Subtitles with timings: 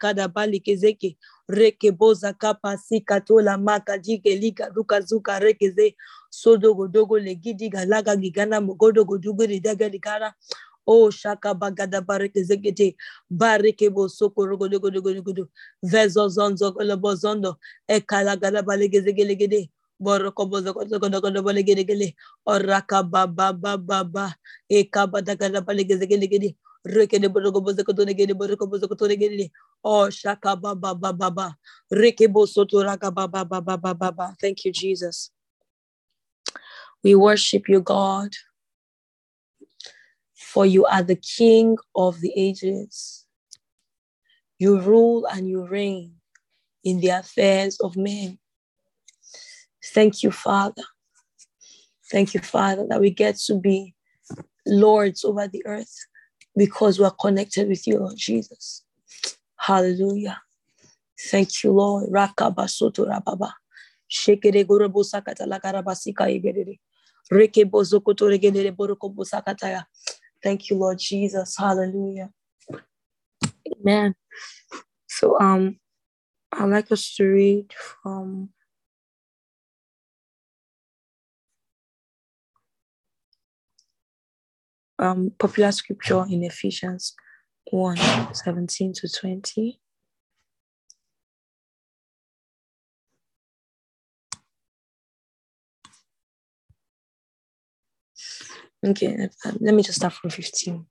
[0.00, 1.16] kada bali kezeke
[1.48, 3.98] reke boza kapa sika tola maka
[4.42, 5.96] lika ruka zuka reke ze
[6.30, 10.34] sodo godogo legidi galaga gigana mogodo godugo ridaga ligara
[10.86, 12.96] Oh, shaka bagada bareke zegete
[13.30, 15.48] bareke bo soko rogo dogo dogo dogo
[15.84, 17.56] vezo zonzo golobo zondo
[17.88, 19.70] ekala gada balege zegelegede
[20.00, 24.34] boroko bozo kozo kodo kodo balege gele oraka ba ba ba ba ba
[24.68, 29.50] ekabada gada balege zegelegede rekede boroko bozo kodo negede boroko bozo kodo negede
[29.84, 31.56] oh shaka ba ba ba ba ba
[31.92, 35.30] reke bo soto raka ba ba ba ba ba ba ba thank you jesus
[37.02, 38.30] we worship you god
[40.40, 43.26] for you are the King of the ages.
[44.58, 46.14] You rule and you reign
[46.82, 48.38] in the affairs of men.
[49.94, 50.82] Thank you, Father.
[52.10, 53.94] Thank you, Father, that we get to be
[54.66, 55.94] lords over the earth
[56.56, 58.82] because we're connected with you, Lord Jesus.
[59.60, 60.40] Hallelujah.
[61.30, 62.10] Thank you, Lord.
[62.10, 63.52] Rakabasoto rababa.
[64.10, 66.80] Shekere gorobo sakata la karabasika yegerere.
[67.30, 69.84] Reke bozokoto regedere boroko bosakataya.
[70.42, 71.56] Thank you, Lord Jesus.
[71.58, 72.30] Hallelujah.
[73.80, 74.14] Amen.
[75.08, 75.78] So um
[76.52, 78.50] I'd like us to read from
[84.98, 87.14] um popular scripture in Ephesians
[87.70, 87.96] 1
[88.34, 89.80] 17 to 20.
[98.86, 99.28] Okay,
[99.60, 100.86] let me just start from 15.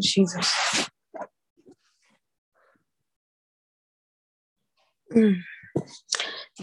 [0.00, 0.88] Jesus.
[5.14, 5.36] Mm.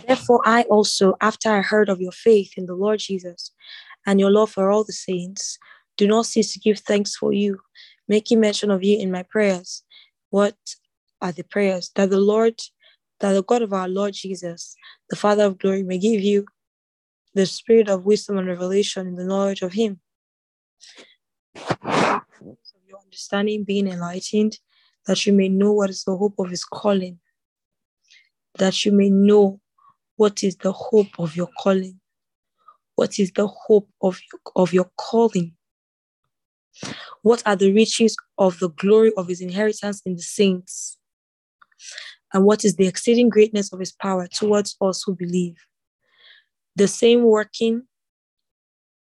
[0.08, 3.52] Therefore, I also, after I heard of your faith in the Lord Jesus
[4.06, 5.58] and your love for all the saints,
[6.04, 7.60] do not cease to give thanks for you,
[8.10, 9.84] making mention of you in my prayers.
[10.32, 10.58] What
[11.22, 11.92] are the prayers?
[11.96, 12.60] That the Lord,
[13.22, 14.76] that the God of our Lord Jesus,
[15.10, 16.46] the Father of glory, may give you
[17.34, 20.02] the spirit of wisdom and revelation in the knowledge of Him.
[21.56, 24.60] Your understanding being enlightened,
[25.08, 27.20] that you may know what is the hope of His calling,
[28.58, 29.62] that you may know
[30.18, 32.00] what is the hope of your calling,
[32.96, 34.20] what is the hope of
[34.56, 35.56] of your calling,
[37.22, 40.98] what are the riches of the glory of His inheritance in the saints,
[42.34, 45.56] and what is the exceeding greatness of His power towards us who believe
[46.76, 47.84] the same working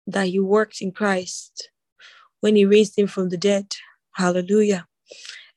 [0.07, 1.69] that he worked in Christ
[2.41, 3.73] when he raised him from the dead.
[4.15, 4.87] Hallelujah.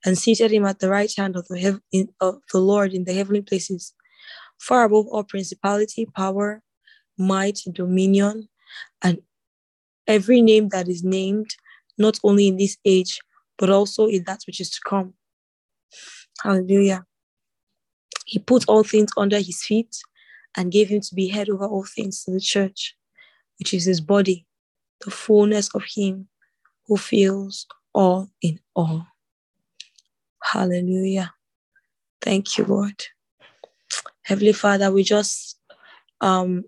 [0.04, 3.04] And seated him at the right hand of the, hev- in, of the Lord in
[3.04, 3.92] the heavenly places,
[4.60, 6.62] far above all principality, power,
[7.18, 8.48] might, dominion,
[9.02, 9.20] and
[10.06, 11.56] every name that is named,
[11.98, 13.20] not only in this age,
[13.58, 15.14] but also in that which is to come.
[16.42, 17.06] Hallelujah.
[18.26, 19.96] He put all things under his feet
[20.56, 22.96] and gave him to be head over all things to the church,
[23.58, 24.46] which is his body,
[25.04, 26.28] the fullness of him
[26.86, 29.06] who fills all in all.
[30.42, 31.32] Hallelujah.
[32.20, 33.02] Thank you, Lord.
[34.22, 35.58] Heavenly Father, we just
[36.20, 36.64] um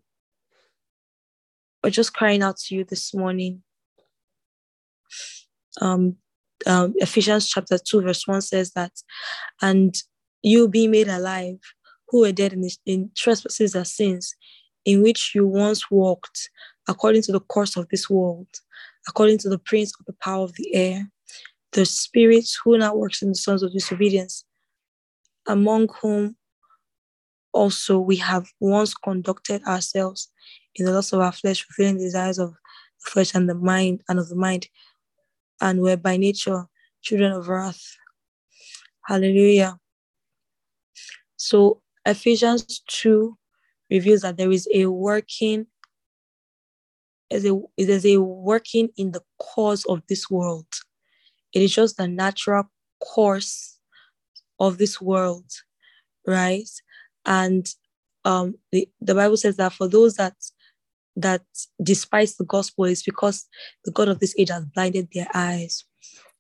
[1.83, 3.63] we're just crying out to you this morning.
[5.81, 6.17] Um,
[6.67, 8.93] um Ephesians chapter 2, verse 1 says that,
[9.63, 9.95] and
[10.43, 11.59] you be made alive
[12.09, 14.35] who were dead in, in trespasses and sins,
[14.85, 16.51] in which you once walked
[16.89, 18.49] according to the course of this world,
[19.07, 21.11] according to the prince of the power of the air,
[21.73, 24.45] the spirit who now works in the sons of disobedience,
[25.47, 26.37] among whom
[27.53, 30.31] also we have once conducted ourselves
[30.75, 34.03] in the lust of our flesh, fulfilling the desires of the flesh and the mind
[34.09, 34.69] and of the mind,
[35.61, 36.67] and were by nature
[37.03, 37.97] children of wrath.
[39.07, 39.79] Hallelujah.
[41.37, 43.37] So Ephesians 2
[43.91, 45.67] reveals that there is a working
[47.31, 50.67] is a there's a working in the course of this world.
[51.53, 52.65] It is just the natural
[53.01, 53.79] course
[54.61, 55.47] of this world,
[56.27, 56.69] right?
[57.25, 57.67] And
[58.25, 60.35] um, the, the Bible says that for those that
[61.19, 61.43] that
[61.83, 63.47] despise the gospel is because
[63.85, 65.85] the God of this age has blinded their eyes.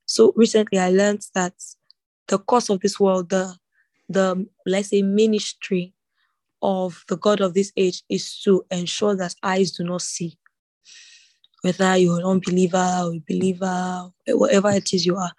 [0.06, 1.54] So recently I learned that
[2.28, 3.54] the course of this world, the
[4.08, 5.92] the let's say ministry
[6.62, 10.38] of the God of this age is to ensure that eyes do not see.
[11.62, 15.32] Whether you're an unbeliever or a believer, whatever it is you are,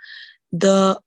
[0.52, 1.00] the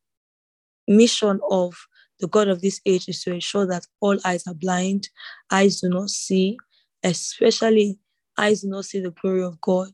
[0.89, 1.75] mission of
[2.19, 5.09] the God of this age is to ensure that all eyes are blind,
[5.51, 6.57] eyes do not see,
[7.03, 7.99] especially
[8.39, 9.93] eyes do not see the glory of God.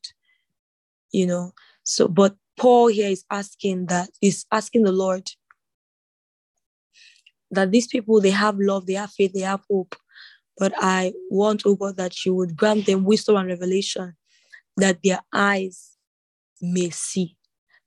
[1.13, 1.53] You know,
[1.85, 5.31] so but Paul here is asking that is asking the Lord
[7.51, 9.95] that these people they have love, they have faith, they have hope.
[10.59, 14.17] But I want, oh God, that you would grant them wisdom and revelation,
[14.77, 15.97] that their eyes
[16.61, 17.37] may see,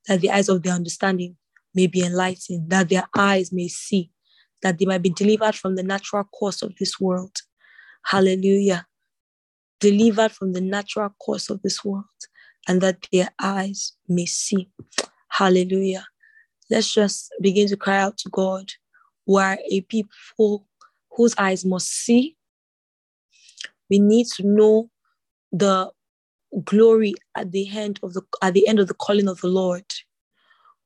[0.08, 1.36] that the eyes of their understanding
[1.74, 4.10] may be enlightened, that their eyes may see,
[4.62, 7.36] that they might be delivered from the natural course of this world.
[8.04, 8.86] Hallelujah.
[9.82, 12.04] Delivered from the natural course of this world,
[12.68, 14.70] and that their eyes may see.
[15.28, 16.06] Hallelujah.
[16.70, 18.70] Let's just begin to cry out to God.
[19.26, 20.68] We are a people
[21.10, 22.36] whose eyes must see.
[23.90, 24.88] We need to know
[25.50, 25.90] the
[26.64, 29.84] glory at the end of the at the end of the calling of the Lord.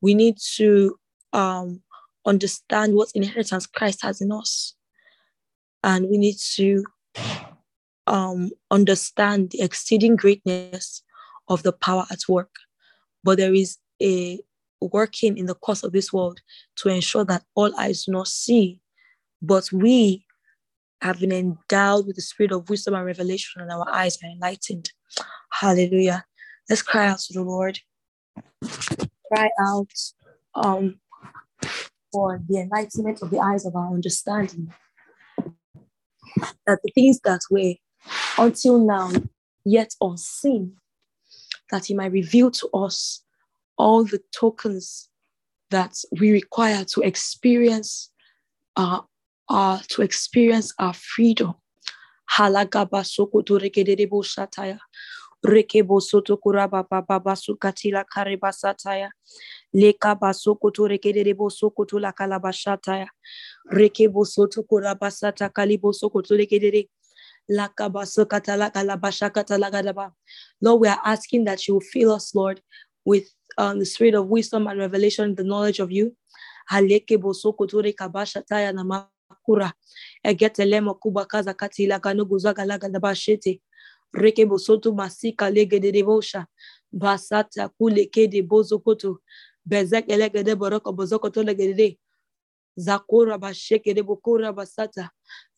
[0.00, 0.98] We need to
[1.34, 1.82] um,
[2.24, 4.74] understand what inheritance Christ has in us,
[5.84, 6.84] and we need to
[8.06, 11.02] um, understand the exceeding greatness
[11.48, 12.54] of the power at work.
[13.24, 14.40] But there is a
[14.80, 16.40] working in the course of this world
[16.76, 18.80] to ensure that all eyes do not see,
[19.42, 20.24] but we
[21.02, 24.90] have been endowed with the spirit of wisdom and revelation, and our eyes are enlightened.
[25.52, 26.24] Hallelujah.
[26.68, 27.78] Let's cry out to the Lord.
[29.32, 29.90] Cry out
[30.54, 31.00] um,
[32.12, 34.72] for the enlightenment of the eyes of our understanding.
[36.66, 37.74] That the things that were
[38.38, 39.10] until now
[39.64, 40.76] yet unseen,
[41.70, 43.22] that He might reveal to us
[43.76, 45.08] all the tokens
[45.70, 48.10] that we require to experience
[48.76, 49.00] uh,
[49.48, 51.54] uh, to experience our freedom.
[52.30, 54.78] Halagaba sokoto rekedebo shataya.
[55.44, 59.10] Rekebo soto kuraba baba sukatila kariba sataya.
[59.72, 63.06] Leka basokoto rekedebo sokoto la kalabashataya.
[63.72, 66.88] Rekebo soto kuraba sata kalibo sokoto rekedere.
[67.48, 67.70] Lord,
[70.80, 72.60] we are asking that you fill us, Lord,
[73.04, 73.28] with
[73.58, 76.16] um, the spirit of wisdom and revelation, the knowledge of you.
[76.70, 79.72] Haleke bosoko tore kabasha taya na makura.
[80.26, 82.98] Egetele mokuba kaza kati la kanu guzaga laga da.
[84.16, 86.46] Reke bosoto masika lege de devosha.
[86.92, 89.18] Basata kuleke de bozokoto.
[89.68, 91.96] Bezek elege de boroko bozokoto lege
[92.76, 92.82] de.
[92.84, 95.10] Zakura basheke de bokura basata.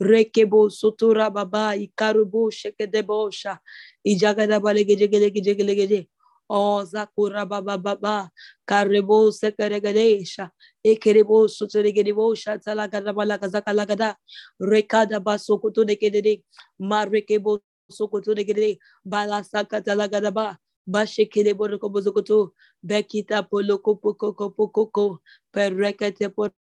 [0.02, 3.58] Reke bo sotura baba ikarubo sheke de bosha.
[4.06, 6.08] Ijaga da balege jege lege jege lege de.
[6.50, 8.30] O zakura baba baba
[8.68, 10.50] karebo sekeregadesha
[10.84, 14.16] ekerebo soteregadebosha talagadabala kazakalagada
[14.60, 16.42] rekada basokoto negede
[16.80, 17.60] marekebo
[17.90, 20.56] sokoto negede balasaka talagadaba
[20.88, 22.52] bashekele boroko bozokoto
[22.84, 25.20] bekita poloko poko poko poko
[25.54, 26.28] perekete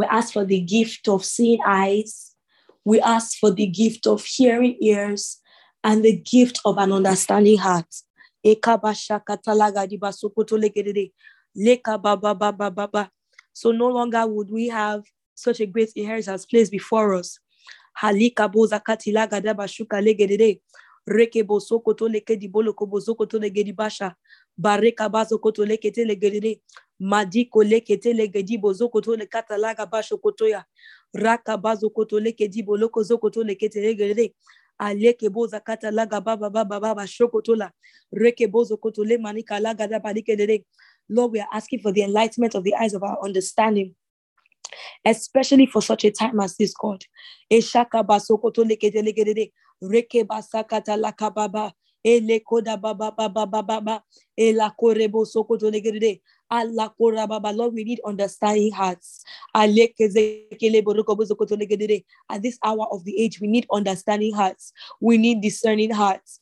[0.00, 2.34] we ask for the gift of seeing eyes
[2.84, 5.40] we ask for the gift of hearing ears
[5.84, 7.92] and the gift of an understanding heart
[13.52, 15.02] so no longer would we have
[15.40, 17.38] such a great inheritance placed before us.
[22.08, 24.14] Leke di bolo ko bozo koto legedi basha.
[24.58, 26.60] Bareka lekete legedede.
[27.00, 30.64] Madi ko lekete legedi bozo koto le katalaga basho koto ya.
[31.14, 34.34] Raka bazo koto leke di bolo ko zo koto lekete legedede
[34.80, 37.70] aleke boza kata laga baba baba baba shokotola
[38.14, 40.00] reke bozo kotole manika laga da
[40.36, 40.64] dede
[41.10, 43.94] Lord, we are asking for the enlightenment of the eyes of our understanding,
[45.04, 47.04] especially for such a time as this, God.
[52.04, 54.02] Ele koda baba baba baba baba,
[54.38, 57.52] ela korebo sokoto legede, Allah Baba.
[57.52, 59.24] Lord, we need understanding hearts.
[59.54, 59.70] At
[62.42, 64.72] this hour of the age, we need understanding hearts.
[65.00, 66.40] We need discerning hearts.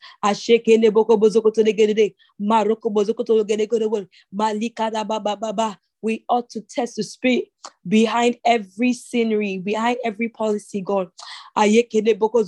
[4.30, 7.44] Malika Baba Baba we ought to test the spirit
[7.86, 11.08] behind every scenery, behind every policy, God.
[11.56, 12.42] Ayekele boko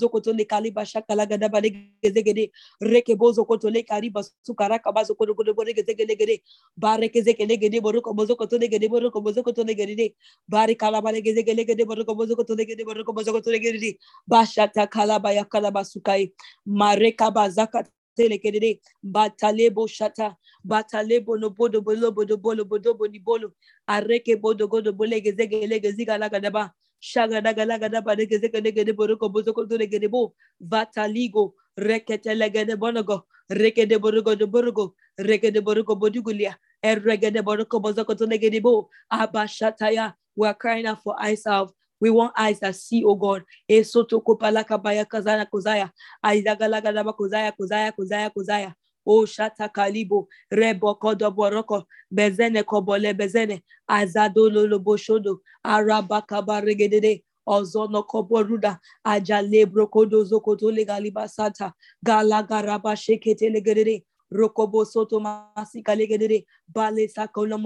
[18.17, 23.53] telekedede batalebo shata batalebo no bodo bolo bodo bolo bodo boni bolo.
[23.89, 26.71] Areke bodo godo bolege zege lege ziga laga daba.
[27.01, 31.55] Shaga daga laga daba lege zege lege de boroko bozo kodo lege de bo vataligo
[31.79, 36.55] rekete lege de bonogo reke de boroko de boroko reke de boroko bodugulia.
[36.83, 41.73] Erege de boroko bozo kodo lege de bo abashataya we are crying out for ourselves
[42.01, 43.45] we want eyes that see, oh God.
[43.69, 45.91] Esoto kopalaka baya kazana kozaya.
[46.25, 48.75] Aizagalaga daba kozaya kozaya kozaya kozaya.
[49.07, 50.27] O shata kalibo.
[50.51, 51.85] Rebo kodo boroko.
[52.13, 53.63] Bezene kobole bezene.
[53.89, 61.73] Lolo boshodo araba kabaregedede ozono koboruda ajale brokodo zokoto legaliba sata.
[62.03, 64.05] Gala garaba shekete legedede.
[64.33, 66.47] Rokobo soto masika legedede.
[66.67, 67.59] Bale sakolo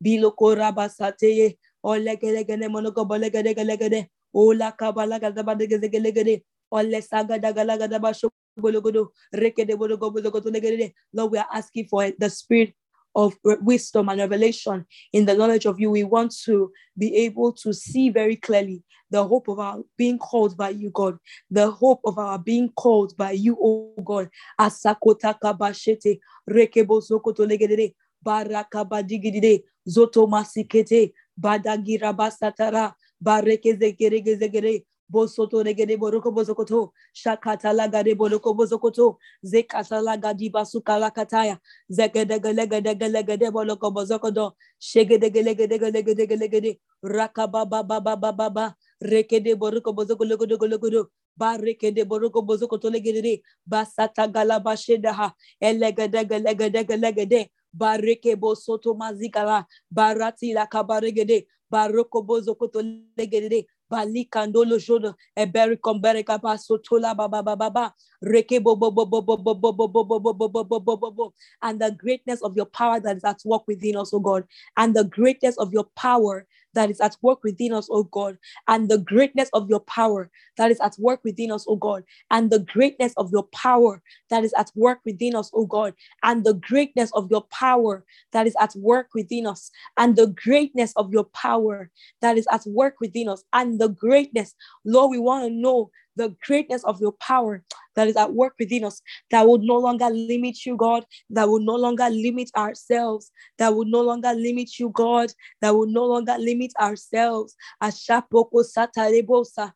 [0.00, 4.08] bilo koraba sateye Ole gele gele monoko bole gele gele gele.
[4.34, 6.42] Ola kabala gada bade gele gele gele.
[6.72, 9.08] Ole saga da gala gada basho bologodo.
[9.34, 10.94] Reke de bologo bologodo legele.
[11.12, 12.74] Lord, we are asking for the spirit
[13.14, 15.90] of wisdom and revelation in the knowledge of you.
[15.90, 20.56] We want to be able to see very clearly the hope of our being called
[20.56, 21.18] by you, God.
[21.50, 24.30] The hope of our being called by you, oh God.
[24.58, 37.88] Asakota kabashete rekebo sokoto legedede barakabadigide zoto masikete Badagirabasatara, Barekezegeregezegere, Bosoto regere boroko bozokoto, shakatala
[37.92, 41.58] gade boroko bozokoto, zekatala gadi basukala kataya,
[41.92, 51.06] zegedegelegedegede boroko bozokodo, shegedegelegedegede, rakaba baba baba baba, rekede boroko bozokologodo,
[51.38, 55.34] barekede boroko bozokoto legede, basata gala basheda ha.
[55.34, 62.82] bashedaha, elegedegelegedegede, gelegede gelegede bareke bosoto mazikala barati la kabaregede baroko bozo koto
[63.16, 69.20] legede balikandolo jodo eberi kombere kapa sotola baba baba baba reke bo bo bo bo
[69.22, 72.42] bo bo bo bo bo bo bo bo bo bo bo bo and the greatness
[72.42, 74.44] of your power that is at work within us, oh God,
[74.76, 78.38] and the greatness of your power that is at work within us, oh God,
[78.68, 82.50] and the greatness of your power that is at work within us, oh God, and
[82.50, 86.54] the greatness of your power that is at work within us, oh God, and the
[86.54, 91.24] greatness of your power that is at work within us, and the greatness of your
[91.24, 91.90] power
[92.20, 94.54] that is at work within us, and the greatness,
[94.84, 97.62] Lord, we want to know the greatness of your power
[97.96, 101.60] that is at work within us, that will no longer limit you, God, that will
[101.60, 106.36] no longer limit ourselves, that will no longer limit you, God, that will no longer
[106.38, 107.54] limit ourselves.
[107.82, 109.72] Ashapoko satalebosa.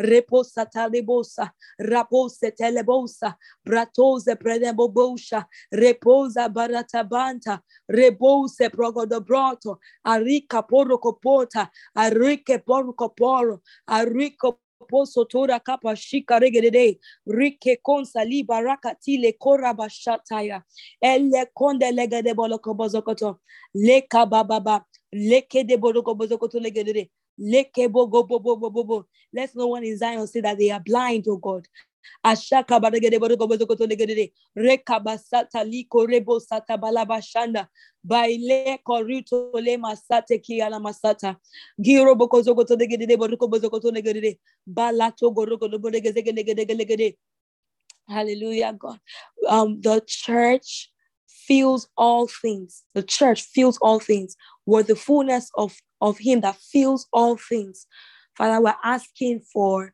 [0.00, 3.34] Reposa talebosa, rapose telebosa,
[3.66, 13.58] bratose predebobosha, reposa baratabanta, rebose progodobroto, arika porocopota, arike porcoporo,
[13.90, 15.24] ariko poso
[15.60, 20.62] kapa shika regede rike konsa liba rakatile kora bashataya
[21.02, 23.38] elle konde legede boloko bozokoto.
[23.74, 29.96] Leka bababa leke de boloko bozokoto legede leke bogo bobo bobo let's no one in
[29.96, 31.66] Zion say that they are blind oh God
[32.24, 37.68] ashaka baragede bogo bozo koto legede reka basata liko rebo sata balaba shanda
[38.04, 41.36] baile koruto le masate ki ala masata.
[41.80, 44.38] Giro boko zogo to legede bogo bozo koto legede
[44.68, 47.16] balato gorogo do bogo legede legede legede
[48.08, 49.00] hallelujah god.
[49.48, 50.90] Um the church
[51.26, 52.84] feels all things.
[52.94, 54.36] The church feels all things.
[54.66, 57.86] Were the fullness of of him that feels all things.
[58.36, 59.92] Father we're asking for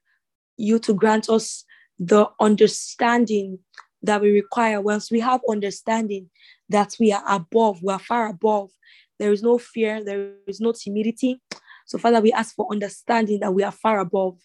[0.56, 1.64] you to grant us
[1.98, 3.58] the understanding
[4.02, 4.80] that we require.
[4.80, 6.28] Once we have understanding
[6.68, 8.70] that we are above, we are far above,
[9.18, 11.40] there is no fear, there is no timidity.
[11.86, 14.38] So, Father, we ask for understanding that we are far above.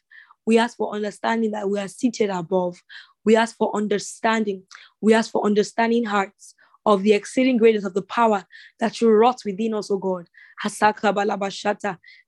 [0.45, 2.77] We ask for understanding that we are seated above.
[3.25, 4.63] We ask for understanding.
[5.01, 8.45] We ask for understanding hearts of the exceeding greatness of the power
[8.79, 10.27] that you wrought within us, O God.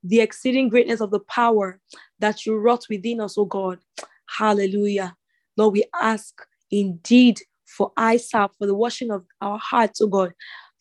[0.04, 1.80] The exceeding greatness of the power
[2.20, 3.80] that you wrought within us, O God.
[4.38, 5.16] Hallelujah.
[5.58, 10.34] Lord, we ask indeed for eyesight, for the washing of our hearts, oh God,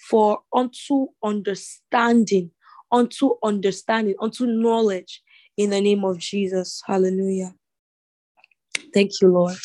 [0.09, 2.51] for unto understanding,
[2.91, 5.23] unto understanding, unto knowledge
[5.57, 6.83] in the name of Jesus.
[6.87, 7.55] Hallelujah.
[8.95, 9.57] Thank you, Lord.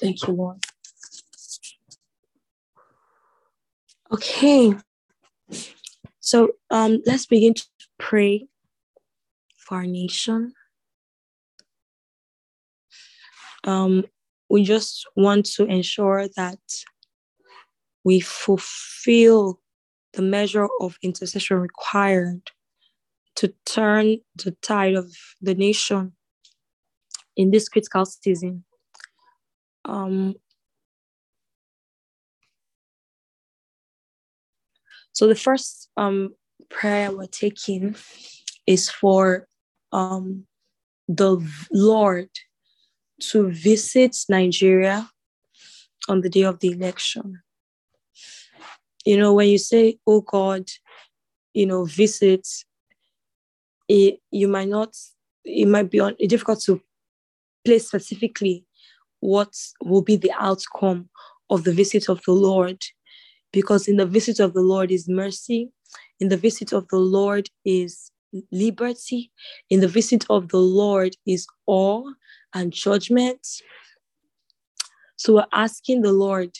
[0.00, 0.58] Thank you, Lord.
[4.12, 4.74] Okay.
[6.20, 7.64] So um let's begin to
[7.98, 8.46] pray
[9.56, 10.52] for our nation.
[13.68, 14.06] Um,
[14.48, 16.58] we just want to ensure that
[18.02, 19.60] we fulfill
[20.14, 22.50] the measure of intercession required
[23.36, 26.12] to turn the tide of the nation
[27.36, 28.64] in this critical season.
[29.84, 30.34] Um,
[35.12, 36.34] so the first um,
[36.70, 37.96] prayer we're taking
[38.66, 39.46] is for
[39.92, 40.46] um,
[41.06, 42.30] the Lord
[43.20, 45.08] to visit Nigeria
[46.08, 47.40] on the day of the election.
[49.04, 50.68] You know, when you say, Oh God,
[51.54, 52.46] you know, visit,
[53.88, 54.96] it, you might not,
[55.44, 56.80] it might be on, difficult to
[57.64, 58.64] place specifically
[59.20, 61.08] what will be the outcome
[61.50, 62.82] of the visit of the Lord.
[63.52, 65.70] Because in the visit of the Lord is mercy,
[66.20, 68.10] in the visit of the Lord is
[68.52, 69.32] liberty,
[69.70, 72.04] in the visit of the Lord is awe
[72.54, 73.46] and judgment.
[75.16, 76.56] So we're asking the Lord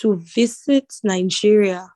[0.00, 1.92] to visit Nigeria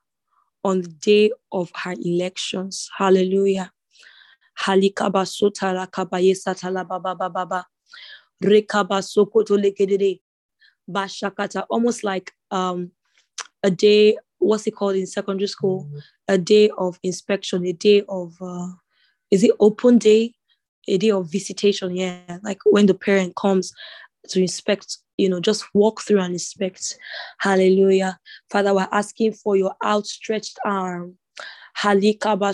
[0.63, 2.89] on the day of her elections.
[2.97, 3.71] Hallelujah.
[11.69, 12.91] Almost like um
[13.63, 15.87] a day what's it called in secondary school
[16.27, 18.67] a day of inspection a day of uh,
[19.29, 20.33] is it open day
[20.87, 22.37] a day of visitation yeah.
[22.43, 23.71] Like when the parent comes
[24.29, 26.97] to inspect you know just walk through and inspect.
[27.39, 28.19] Hallelujah.
[28.49, 31.17] Father we're asking for your outstretched arm.
[31.77, 32.53] Halikaba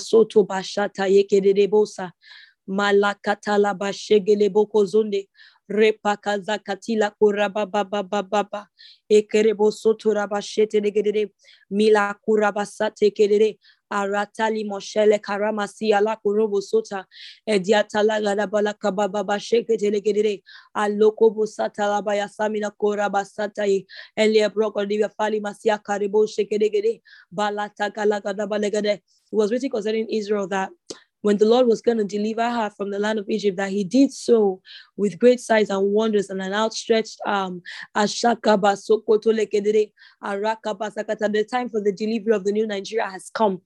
[2.69, 3.77] malakatala
[5.69, 8.67] repakaza katila kuraba baba baba
[9.09, 11.31] ekerebo soto rabashete negede
[11.71, 13.57] mila kuraba sate kedere
[13.91, 17.05] aratali moshele karamasi ala kurobo sota.
[17.47, 20.41] Ediatala gada bala kababa basheke telegede
[20.75, 23.85] aloko busata la baya samina kuraba satai
[24.17, 27.01] elia broko divya fali masia karibo shekedegede
[27.33, 28.99] balata kala gada balegede
[29.31, 30.69] was written concerning Israel that
[31.27, 33.83] when the Lord was going to deliver her from the land of Egypt, that he
[33.83, 34.61] did so
[34.95, 37.61] with great signs and wonders and an outstretched arm.
[37.93, 38.03] The
[41.51, 43.61] time for the delivery of the new Nigeria has come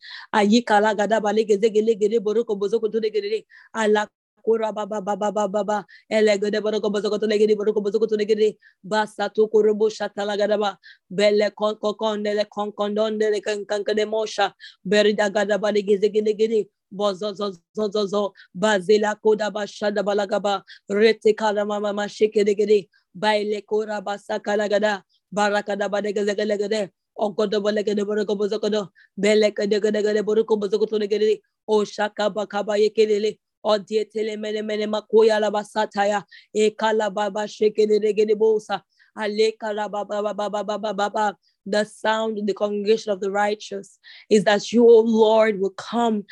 [16.91, 25.89] bozozozozozo bazela koda bashada balagaba rete kala mama mashike degede baile kora basaka lagada barakada
[25.89, 34.37] badegezegede ogodo bolegede boroko bozokodo belekede gedegede boroko bozokoto degede o shaka bakaba yekelele odietele
[34.37, 36.23] mene mene makoya la basataya
[36.55, 38.81] ekala baba shekele degede bosa
[39.15, 43.99] aleka la baba baba baba baba baba the sound of the congregation of the righteous
[44.29, 46.25] is that you, O Lord, will come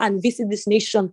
[0.00, 1.12] and visit this nation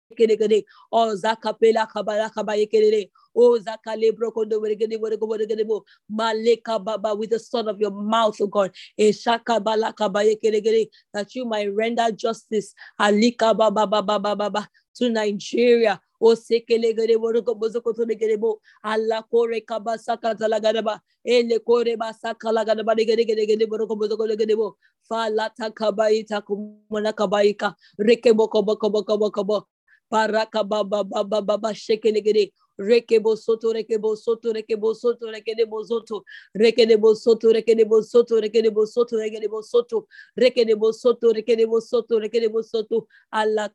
[0.15, 5.85] kerekere o oh, zakapela kabala kabaye kerere o oh, zakale brokondo weregede werego weregede bo.
[6.11, 8.71] Maleka baba with the son of your mouth O God.
[8.99, 12.73] Eshaka bala kabaye kerekere that you might render justice.
[12.99, 15.99] Alika baba baba baba to Nigeria.
[16.21, 23.65] Osekelegere boroko bozoko to negerebo alla kore kaba sakata lagadaba ele kore basaka lagadaba negeregere
[23.67, 29.67] boroko bozoko negerebo fa lata kabai takumona kabaika rekebo kobo kobo kobo kobo
[30.11, 30.11] boko.
[30.11, 32.51] Paraka baba baba baba shekele gere.
[32.79, 36.23] Rekebo soto rekebo soto rekebo soto rekedebo soto
[36.57, 38.85] rekedebo soto rekedebo soto rekedebo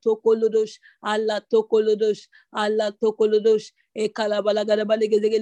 [0.02, 4.64] tokolodosh Allah tokolodosh Allah tokolodosh e kalabala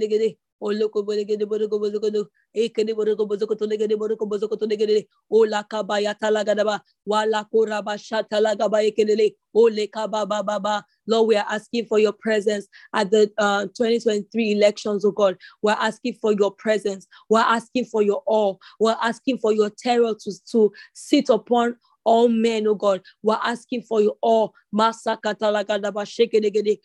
[0.07, 6.15] gede gede oloko bolegede boroko bozokodo ekede boroko bozokoto legede boroko bozokoto legede ola kabaya
[6.15, 12.67] talagadaba wala koraba shatalagaba ekelele ole kababa baba Lord, we are asking for your presence
[12.95, 15.37] at the uh, 2023 elections, oh God.
[15.61, 17.07] We're asking for your presence.
[17.29, 18.55] We're asking for your awe.
[18.81, 23.03] We're asking for your terror to, to sit upon all men, oh God.
[23.23, 24.49] We're asking for your awe.
[24.75, 26.79] reke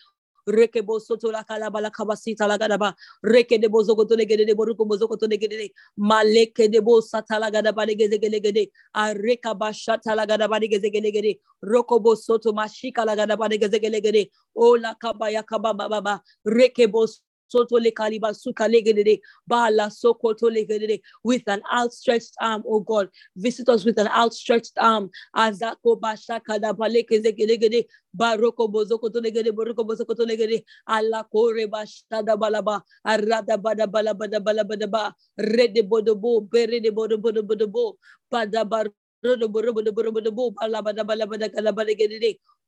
[0.85, 4.53] bo soto la kala bala kabasita la gadaba reke de bo zogoto le gede de
[4.55, 5.69] bo ruko bo zogoto le gede de.
[5.97, 10.59] Maleke de bo sata la gadaba de geze gele gede areka ba shata la gadaba
[10.59, 14.75] de geze gele gede roko bo soto mashika la gadaba de geze gele gede o
[14.75, 17.05] la kabaya kababa baba reke bo
[17.49, 23.09] soto le kaliba suka legedede bala sokoto legedede with an outstretched arm oh god.
[23.35, 25.09] Visit us with an outstretched arm.
[25.35, 27.85] Azako bashaka da baleke zegedegede
[28.15, 34.13] baroko bozoko to legede boroko bozoko to legede ala kore bashada balaba arada bada bala
[34.13, 37.95] bada bala bada ba rede bodobo bere de bodo bodo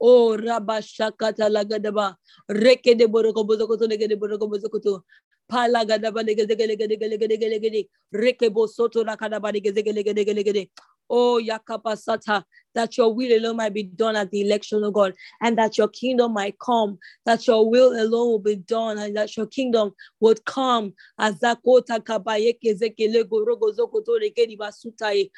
[0.02, 2.16] Oh, Rabashakata Lagadaba,
[2.52, 5.04] Reke de Boroko Bozokoto Negade Boroko Bozokoto,
[5.52, 10.70] Palagadaba Negade, Reke Bosoto Nakadaba Negade,
[11.10, 12.44] Oh, Yakapasata,
[12.76, 15.90] that your will alone might be done at the election, of God, and that your
[15.90, 20.44] kingdom might come, that your will alone will be done, and that your kingdom would
[20.46, 20.94] come.
[21.20, 25.30] As Zakota Kabayeke Zekele Gorogo Zokoto Rekedi Basutai,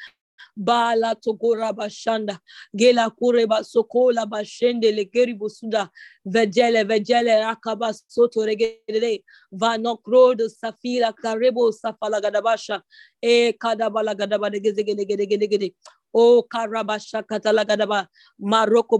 [0.56, 2.38] bala tokora bashanda
[2.76, 5.88] gela kureba sokola bashende legeri busuda
[6.26, 12.82] vejele vejele rakaba soto regere vanokro de safira karebo safala gadabasha.
[13.22, 15.74] E kadabala gadaba de geze gede gede
[16.12, 18.06] o karabasha katala gadaba.
[18.40, 18.98] Maroko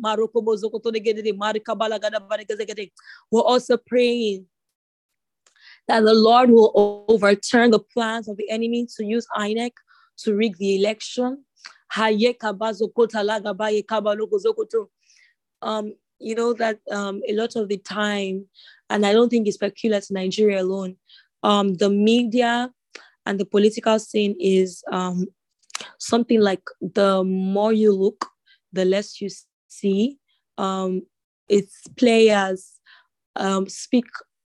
[0.00, 0.40] maroko
[2.00, 2.36] gadaba
[3.30, 4.46] we're also praying
[5.88, 9.72] that the Lord will overturn the plans of the enemy to use INEC
[10.18, 11.44] to rig the election.
[15.62, 18.46] Um, you know that um, a lot of the time,
[18.90, 20.96] and I don't think it's peculiar to Nigeria alone,
[21.42, 22.70] um, the media
[23.26, 25.26] and the political scene is um,
[25.98, 28.26] something like the more you look,
[28.72, 29.28] the less you
[29.68, 30.18] see.
[30.58, 31.02] Um,
[31.48, 32.72] its players
[33.36, 34.06] um, speak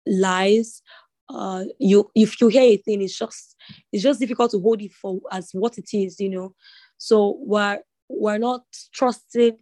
[0.05, 0.81] lies
[1.29, 3.55] uh you if you hear a thing it's just
[3.91, 6.53] it's just difficult to hold it for as what it is you know?
[6.97, 8.63] So we're we're not
[8.93, 9.55] trusted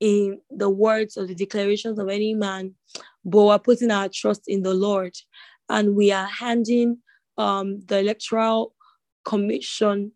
[0.00, 2.74] in the words or the declarations of any man
[3.24, 5.14] but we're putting our trust in the lord.
[5.68, 6.98] And we are handing
[7.38, 8.74] um the electoral
[9.24, 10.12] commission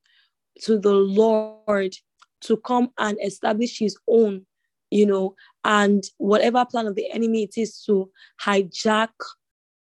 [0.63, 1.95] to the lord
[2.41, 4.45] to come and establish his own
[4.91, 5.35] you know?
[5.65, 8.11] And whatever plan of the enemy it is to
[8.43, 9.11] hijack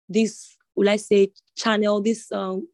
[0.10, 2.67] this will I say, channel, this um,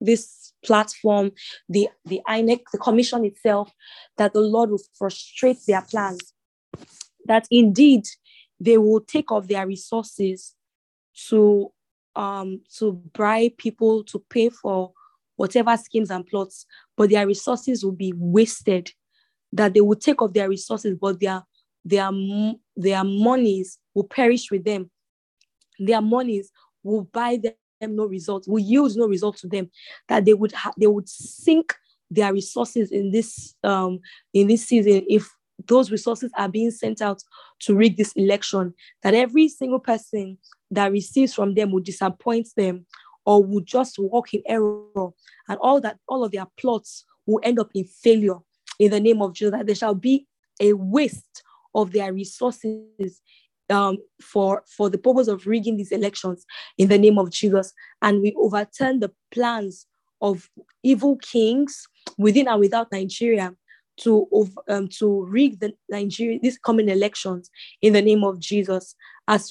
[0.00, 1.32] this platform,
[1.68, 3.72] the the INEC, the commission itself,
[4.18, 6.32] that the Lord will frustrate their plans.
[7.26, 8.04] That indeed
[8.60, 10.54] they will take off their resources
[11.28, 11.72] to
[12.14, 14.92] um to bribe people to pay for
[15.36, 18.90] whatever schemes and plots, but their resources will be wasted.
[19.52, 21.42] That they will take off their resources, but their
[21.84, 22.10] their
[22.76, 24.90] their monies will perish with them.
[25.78, 26.50] Their monies
[26.82, 29.70] will buy them no results, will yield no results to them,
[30.08, 31.74] that they would ha- they would sink
[32.10, 33.98] their resources in this um
[34.34, 35.28] in this season if
[35.66, 37.22] those resources are being sent out
[37.60, 40.36] to rig this election, that every single person
[40.70, 42.84] that receives from them will disappoint them
[43.26, 45.10] or will just walk in error,
[45.48, 48.38] and all that all of their plots will end up in failure
[48.78, 50.26] in the name of Jesus, that there shall be
[50.60, 51.42] a waste
[51.74, 53.20] of their resources
[53.72, 56.44] um, for, for the purpose of rigging these elections
[56.78, 57.72] in the name of Jesus.
[58.00, 59.86] And we overturn the plans
[60.20, 60.48] of
[60.82, 63.54] evil kings within and without Nigeria
[63.98, 64.26] to
[64.68, 67.50] um, to rig the Nigeria these coming elections
[67.82, 68.94] in the name of Jesus.
[69.28, 69.48] Plans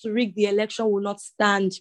[0.00, 1.72] to rig the election will not stand.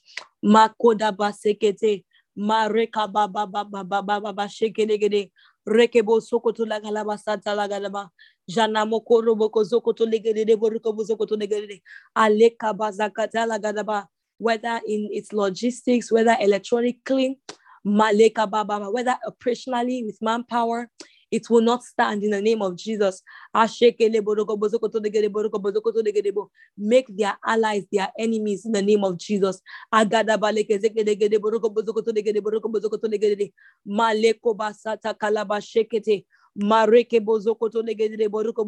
[0.43, 2.03] Makoda basekete,
[2.37, 5.31] mareka baba baba baba baba shekelegede,
[5.67, 8.09] rekebo sokoto la galaba sata la galaba
[8.47, 8.85] jana
[13.45, 14.07] la galaba
[14.39, 17.39] whether in its logistics whether electronically
[17.85, 20.89] maleka baba whether operationally with manpower
[21.31, 23.23] it will not stand in the name of Jesus.
[26.77, 29.61] Make their allies their enemies in the name of Jesus.
[36.57, 38.61] Mareke boruko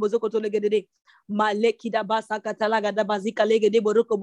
[1.29, 4.17] maleki da basa katalaga da bazika legede boruko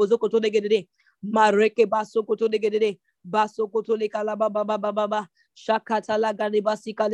[1.23, 1.87] mareke
[3.99, 4.49] le kalaba
[6.63, 7.09] basika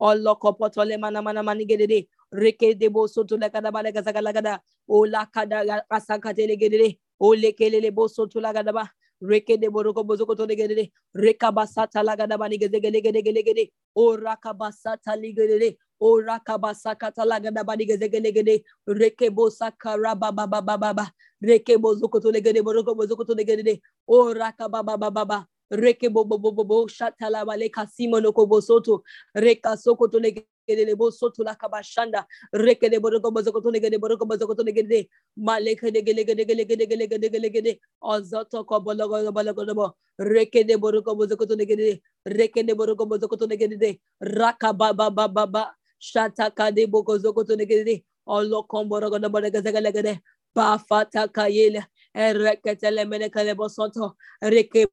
[0.00, 5.04] all lock up or olokopotole mana mana manigedede reke debo soto lakada balaga zagalagada o
[5.06, 8.90] la kada lakada asakatele gedede o lekelele bo soto lagada ba
[9.22, 17.24] reke debo roko bozoko to legedede reka basata lagada banigezegelegelegede o rakabasata ligedede o rakabasakata
[17.26, 23.34] lagada banigezegelegelegede reke bo sakara baba baba baba reke bozoko to legede boroko bozoko to
[23.34, 28.60] legedede o rakababa baba Reke bo bo bo bo bo shatala bale kasimo no kobo
[28.60, 29.02] soto
[29.36, 32.24] reka soko to lege de bo soto la kabashanda
[32.54, 36.24] reke de boroko bozoko to lege de boroko bozoko to lege de maleke de gele
[36.26, 41.14] gele gele gele gele gele gele gele ozoto ko bologo bologo bo reke de boroko
[41.16, 45.28] bozoko to lege de reke de boroko bozoko to lege de raka ba ba ba
[45.28, 49.62] ba ba shata ka de boko zoko to lege de olo komboro go bo lege
[49.62, 50.20] gele gele
[50.56, 51.84] ba fata kayele
[52.16, 54.86] reke tele mene bo soto reke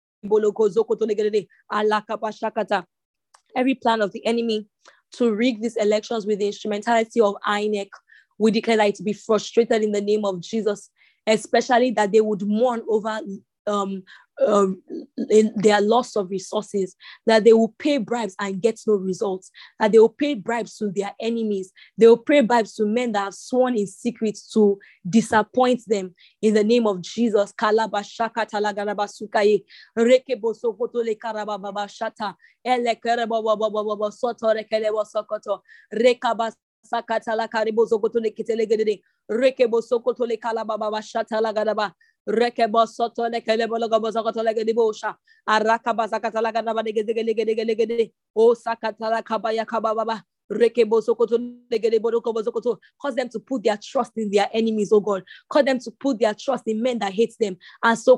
[3.56, 4.68] Every plan of the enemy
[5.14, 7.90] to rig these elections with the instrumentality of INEC,
[8.40, 10.90] we declare that it to be frustrated in the name of Jesus,
[11.28, 13.20] especially that they would mourn over
[13.68, 14.04] um,
[14.46, 14.82] um,
[15.30, 19.91] in their loss of resources, that they will pay bribes and get no results, that
[19.91, 23.34] they will pay bribes to their enemies, they will pay bribes to men that have
[23.34, 27.54] sworn in secret to disappoint them in the name of Jesus.
[38.65, 40.38] gedede rekebo sokoto le
[41.02, 41.93] shata la gadaba
[42.28, 45.16] Rekebosoto lekelebologobozakotolegedibosha.
[45.48, 48.12] Arakabazakatalaganabadigezigelegedegede.
[48.36, 50.24] O sakatala kabaya kabababa.
[50.49, 50.71] Cause
[53.15, 55.23] them to put their trust in their enemies, oh God.
[55.49, 57.56] Cause them to put their trust in men that hate them.
[57.82, 58.17] And so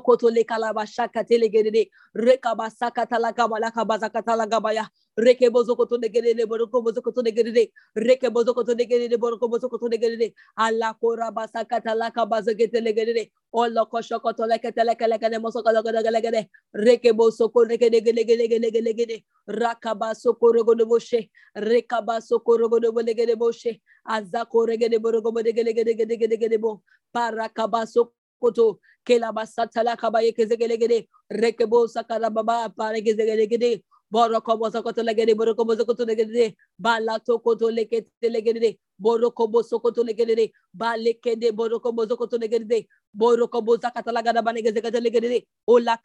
[5.16, 13.30] rekebozokoto negerele boroko bozokoto negerele rekebozokoto negerele boroko bozokoto negerele alakora basakata laka bazogete negerele
[13.52, 22.40] oloko shokoto lekete lekele kele mosoko lekele lekele rekebozoko negerele negerele negerele rakabaso korogodoboshe rekabaso
[22.40, 26.82] korogodobolegedeboshe azako regedeborogobodegedegedegedegedebo
[27.12, 37.38] parakabaso koto kelabasatala kabaye kezegelegede rekebo sakarababa paregezegelegede borokoboso koto legede borokoboso koto legede balato
[37.38, 45.00] koto lekete legede borokoboso koto legede balekede borokoboso koto legede boroko bosakata lagada banegeze kete
[45.00, 45.98] legede ola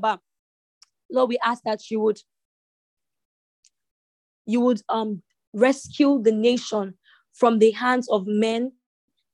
[0.00, 0.18] la
[1.10, 2.20] Lord, we ask that you would
[4.46, 6.94] you would um rescue the nation
[7.32, 8.72] from the hands of men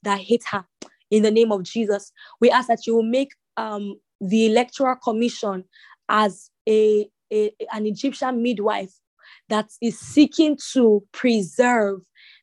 [0.02, 0.64] that hate her.
[1.10, 2.12] In the name of Jesus.
[2.40, 5.64] We ask that you will make um the electoral commission
[6.08, 8.92] as a, a an Egyptian midwife
[9.48, 12.00] that is seeking to preserve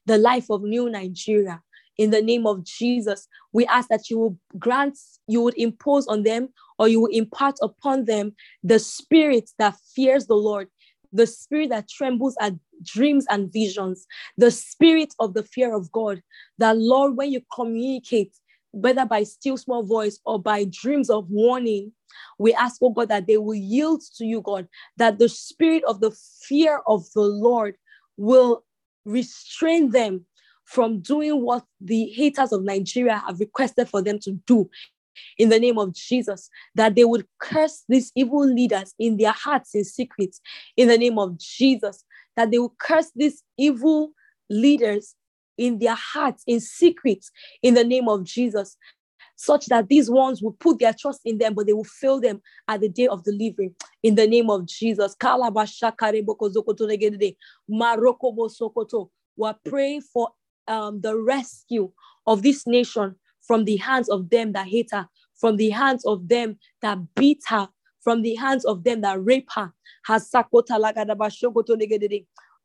[0.08, 1.62] the life of new Nigeria
[1.98, 3.28] in the name of Jesus.
[3.52, 7.56] We ask that you will grant, you would impose on them or you will impart
[7.62, 10.70] upon them the spirit that fears the Lord,
[11.12, 14.06] the spirit that trembles at dreams and visions,
[14.38, 16.22] the spirit of the fear of God.
[16.58, 18.34] That, Lord, when you communicate,
[18.72, 21.92] whether by still small voice or by dreams of warning,
[22.38, 24.68] we ask, oh God, that they will yield to you, God,
[24.98, 26.12] that the spirit of the
[26.48, 27.76] fear of the Lord
[28.18, 28.64] will
[29.08, 30.26] restrain them
[30.66, 34.70] from doing what the haters of Nigeria have requested for them to do
[35.38, 39.74] in the name of Jesus, that they would curse these evil leaders in their hearts
[39.74, 40.36] in secret
[40.76, 42.04] in the name of Jesus,
[42.36, 44.12] that they will curse these evil
[44.50, 45.16] leaders
[45.58, 47.26] in their hearts in secret
[47.64, 48.78] in the name of Jesus,
[49.38, 52.42] such that these ones will put their trust in them, but they will fail them
[52.68, 53.72] at the day of delivery
[54.04, 55.16] in the name of Jesus.
[59.38, 60.30] We're praying for
[60.68, 61.92] um, the rescue
[62.26, 66.28] of this nation from the hands of them that hate her, from the hands of
[66.28, 67.70] them that beat her,
[68.02, 69.72] from the hands of them that rape her.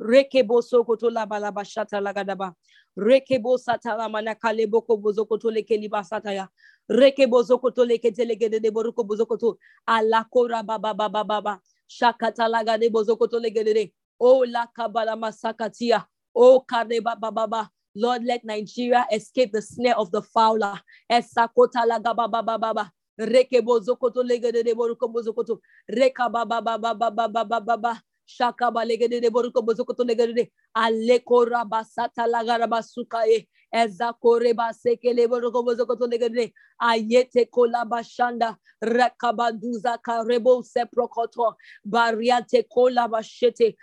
[0.02, 2.54] Rekebo sokoto labalaba shata lagadaba.
[2.98, 6.48] Rekebo satala manakale boko bozokoto lekeliba sataya.
[6.90, 9.58] Rekebo zokoto lekete legedede boruko bozokoto.
[9.88, 11.60] Alakora baba baba baba.
[11.88, 13.92] Shakata lagade bozokoto legedede.
[14.20, 16.06] O la kabala masakatia.
[16.36, 17.70] O kareba baba baba.
[17.96, 20.80] Lord, let Nigeria escape the snare of the fowler.
[21.12, 22.90] Esakota lagababababa.
[23.20, 25.60] Rekebo zokoto legede de boruko bozokoto.
[25.88, 28.02] Reka baba baba baba baba baba.
[28.26, 29.62] Shaka balegede de boruko
[31.24, 33.46] kora basata laga rabasata lagarabasukaye.
[33.74, 36.52] Ezakore baseke le boruko bozokoto legede.
[36.80, 38.56] Ayete kolabashanda.
[38.82, 41.54] Rakabanduza karebo seprokoto.
[41.86, 43.76] Bariate kolabashete.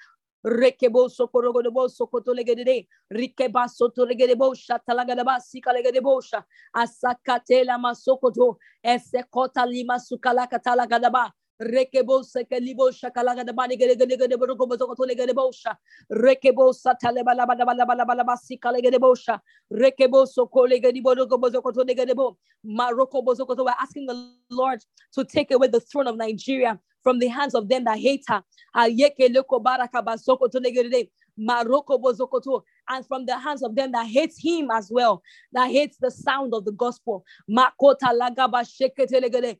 [0.45, 9.99] Rekebo sokorogo de bosso cotolegede, Rikeba sotolegede bosha, Talagadaba, Sikalegede bosha, Asakatela masokoto, Esekota lima
[9.99, 15.34] sukalaka talagadaba, gadaba Rekebo sekelibo shakalaga de bani gede gede gede boroko bozoko tole gede
[15.34, 15.76] bosha.
[16.12, 19.39] Rekebo satale bala bala bala bala bala basika le gede bosha.
[19.72, 22.38] Rekebo sokole gede boroko bozoko tole gede bo.
[22.65, 23.63] Maroko bozoko to.
[23.63, 27.69] We're asking the Lord to take away the throne of Nigeria from the hands of
[27.69, 28.43] them that hate her.
[28.76, 31.10] Ayeke leko baraka bazoko tole gede.
[31.39, 35.98] Maroko bozokoto, and from the hands of them that hates him as well, that hates
[36.00, 37.26] the sound of the gospel.
[37.50, 39.58] Makota lagaba sheketelegede.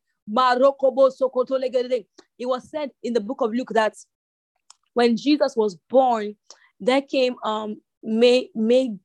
[2.40, 3.96] It was said in the book of Luke that
[4.94, 6.36] when Jesus was born,
[6.80, 8.96] there came um May May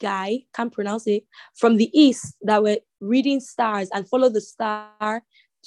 [0.00, 5.22] guy, can't pronounce it, from the east that were reading stars and follow the star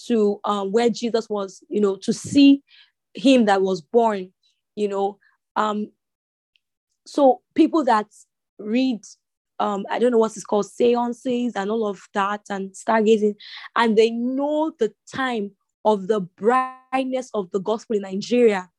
[0.05, 2.61] to um where Jesus was, you know, to see
[3.13, 4.31] him that was born,
[4.75, 5.17] you know.
[5.55, 5.91] Um
[7.05, 8.07] so people that
[8.59, 9.01] read
[9.59, 13.35] um, I don't know what it's called, seances and all of that and stargazing,
[13.75, 15.51] and they know the time
[15.85, 18.69] of the brightness of the gospel in Nigeria,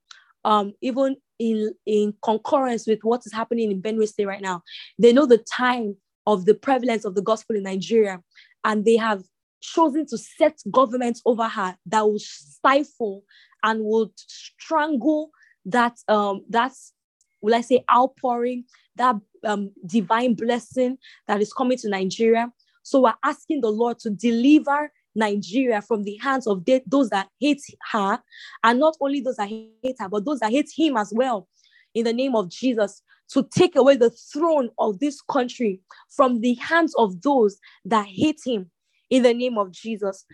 [0.44, 4.62] um, even in, in concurrence with what is happening in Benue State right now.
[4.98, 8.22] They know the time of the prevalence of the gospel in Nigeria,
[8.64, 9.22] and they have
[9.60, 13.24] chosen to set governments over her that will stifle
[13.62, 15.30] and would strangle
[15.64, 16.92] that um that's
[17.40, 18.64] will I say outpouring
[18.98, 22.52] that um, divine blessing that is coming to Nigeria.
[22.82, 27.28] So we're asking the Lord to deliver Nigeria from the hands of de- those that
[27.40, 28.20] hate her,
[28.62, 31.48] and not only those that hate her, but those that hate him as well.
[31.94, 36.54] In the name of Jesus, to take away the throne of this country from the
[36.54, 38.70] hands of those that hate him.
[39.10, 40.24] In the name of Jesus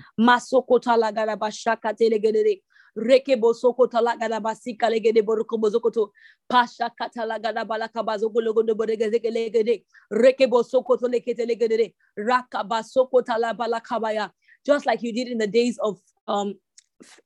[2.96, 6.10] rekebo sokoto lagada basika legede boroko bozokoto
[6.48, 13.54] pasha kata lagada balaka bazoko logodo borege legede rekebo sokoto lekete legede rakaba sokota la
[13.54, 14.30] balakabaya
[14.66, 16.54] just like you did in the days of um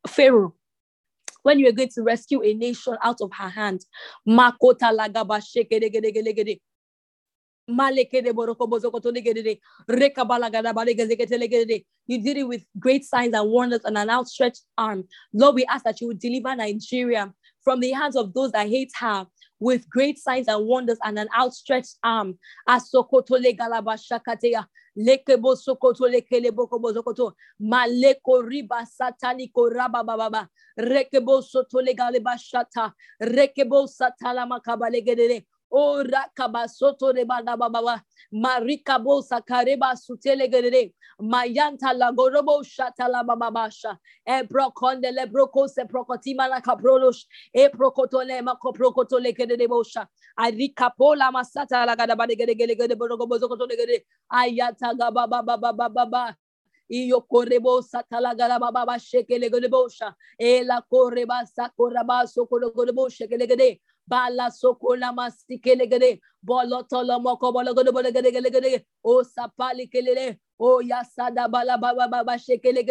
[0.09, 0.54] Pharaoh.
[1.42, 3.85] When you were going to rescue a nation out of her hand.
[4.28, 5.81] Makota lagaba sheke
[7.68, 7.74] you
[12.22, 15.04] did it with great signs and wonders and an outstretched arm.
[15.35, 17.31] Lord, we ask that you would deliver Nigeria
[17.62, 19.26] from the hands of those that hate her
[19.61, 22.38] with great signs and wonders and an outstretched arm.
[22.66, 24.64] Asokotole galabashakateya.
[24.96, 26.09] Lekebo sokoto
[28.48, 28.87] riba.
[30.78, 31.81] Rekebo soto.
[33.22, 34.61] Rekebo satala
[35.70, 38.02] O rakabasoto de baba
[38.33, 42.11] marika bosa kareba sutele gerere mayanta la
[42.62, 48.54] shata la baba basha e prokonde le broko se prokotima la kaprolos e prokotole ma
[48.54, 50.07] koprokotole gerere bosha
[50.38, 55.11] arika pola masata la gada bade gere gere gere borogo bozo kotole gere ayata ga
[55.11, 56.37] baba baba baba
[56.90, 62.70] iyo korebo satala gara baba ba shekele gere bosha e la koreba sakora ba sokoro
[62.76, 66.20] gere bosha gere gere bala sokola masikele gede.
[66.44, 68.84] Bolotolo moko bolo gede gede gede gede.
[69.04, 72.82] O sapali kelele o yasada bala baba baba shekele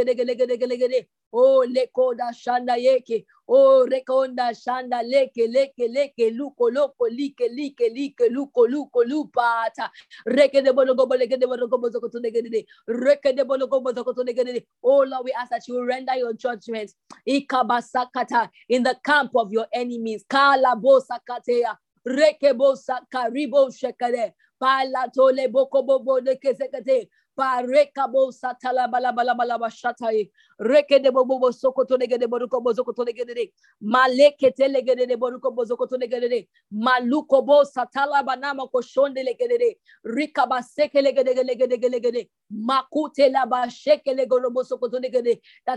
[1.34, 3.26] gede gede gede gede gede o lekoda shanda yeke.
[3.50, 6.32] O rekonda shanda leke leke leke.
[6.38, 8.32] Luko loko like like like.
[8.32, 9.90] Luko luko lupata.
[10.28, 13.94] Reke de bolo gobo leke de bolo gobo zoko to gede reke de bolo gobo
[13.94, 16.92] zoko to gede oh Lord we ask that you render your judgment.
[17.28, 18.50] Ikabasakata.
[18.70, 20.26] In the camp of your enemies.
[20.30, 27.66] Kala bosakatea reke bosaka ribo shekade pala tole boko bobo de kesekate That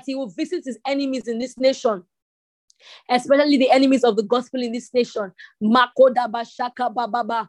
[0.07, 2.05] he will visit his enemies in this nation.
[3.11, 5.33] Especially the enemies of the gospel in this nation.
[5.63, 7.49] Makoda bashaka bababa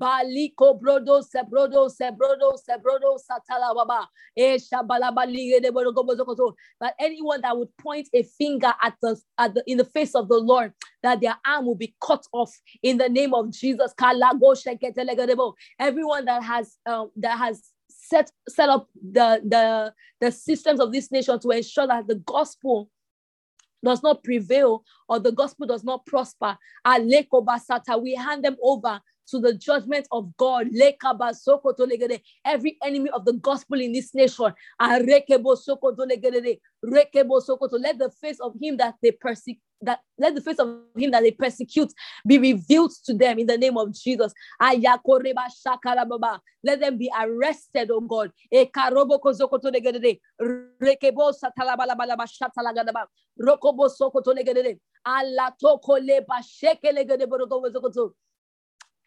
[0.00, 4.06] Sebrodo sebrodo sebrodo satala.
[6.80, 10.28] But anyone that would point a finger at the, at the in the face of
[10.28, 10.72] the Lord,
[11.02, 13.92] that their arm will be cut off in the name of Jesus.
[15.78, 21.10] Everyone that has um, that has set set up the the the systems of this
[21.12, 22.90] nation to ensure that the gospel
[23.84, 26.56] does not prevail or the gospel does not prosper.
[26.86, 30.68] We hand them over to the judgment of God.
[32.44, 34.52] Every enemy of the gospel in this nation.
[34.80, 35.06] Let
[37.98, 41.30] the face of him that they persecute that let the face of him that they
[41.30, 41.92] persecute
[42.26, 44.32] be revealed to them in the name of Jesus.
[44.60, 44.80] Let
[46.80, 48.32] them be arrested, oh God.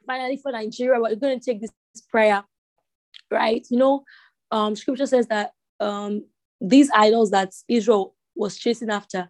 [0.08, 1.72] Finally, for Nigeria, we're going to take this
[2.10, 2.44] prayer,
[3.30, 3.66] right?
[3.70, 4.04] You know,
[4.52, 5.52] um, scripture says that
[5.82, 6.24] um,
[6.62, 9.30] these idols that Israel was chasing after,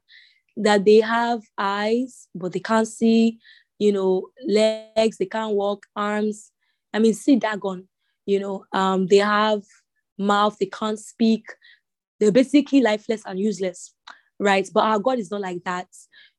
[0.55, 3.39] that they have eyes, but they can't see,
[3.79, 6.51] you know, legs, they can't walk, arms.
[6.93, 7.87] I mean, see Dagon,
[8.27, 9.63] you know, um, they have
[10.17, 11.45] mouth, they can't speak.
[12.19, 13.93] They're basically lifeless and useless,
[14.39, 14.67] right?
[14.71, 15.87] But our God is not like that.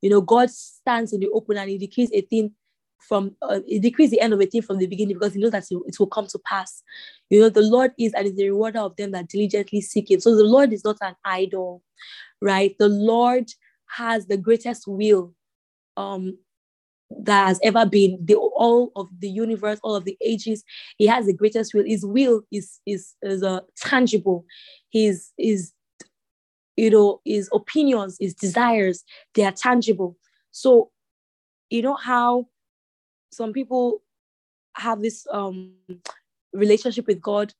[0.00, 2.52] You know, God stands in the open and decrees a thing
[3.00, 5.52] from uh, he decrees the end of a thing from the beginning because he knows
[5.52, 6.82] that it will come to pass.
[7.30, 10.20] You know, the Lord is and is the rewarder of them that diligently seek him.
[10.20, 11.82] So the Lord is not an idol,
[12.42, 12.74] right?
[12.78, 13.50] The Lord
[13.96, 15.34] has the greatest will
[15.96, 16.38] um,
[17.10, 20.62] that has ever been the all of the universe all of the ages
[20.98, 24.44] he has the greatest will his will is is is uh, tangible
[24.90, 25.72] his is
[26.76, 30.16] you know his opinions his desires they are tangible
[30.50, 30.90] so
[31.70, 32.46] you know how
[33.30, 34.02] some people
[34.76, 35.72] have this um
[36.52, 37.52] relationship with god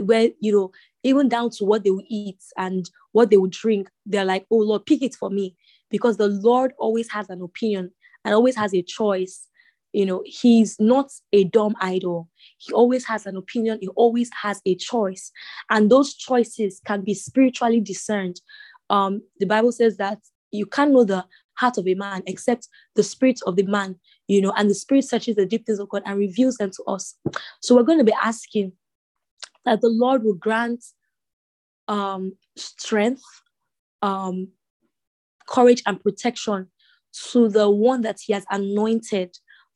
[0.00, 0.70] where you know
[1.02, 3.88] even down to what they will eat and what they will drink.
[4.06, 5.56] They're like, oh Lord, pick it for me.
[5.90, 7.90] Because the Lord always has an opinion
[8.24, 9.48] and always has a choice.
[9.92, 12.28] You know, he's not a dumb idol.
[12.58, 13.78] He always has an opinion.
[13.80, 15.30] He always has a choice.
[15.68, 18.40] And those choices can be spiritually discerned.
[18.88, 20.18] Um, the Bible says that
[20.50, 21.26] you can't know the
[21.62, 23.94] heart of a man except the spirit of the man,
[24.26, 26.82] you know, and the spirit searches the deep things of God and reveals them to
[26.94, 27.14] us.
[27.60, 28.72] So we're going to be asking
[29.64, 30.84] that the Lord will grant
[31.86, 33.22] um, strength,
[34.02, 34.48] um,
[35.48, 36.68] courage, and protection
[37.30, 39.30] to the one that He has anointed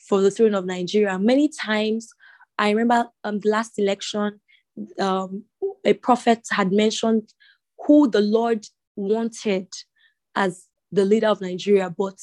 [0.09, 1.19] for the throne of Nigeria.
[1.19, 2.09] Many times,
[2.59, 4.41] I remember um, the last election,
[4.99, 5.45] um,
[5.85, 7.33] a prophet had mentioned
[7.87, 8.67] who the Lord
[8.97, 9.69] wanted
[10.35, 12.21] as the leader of Nigeria, but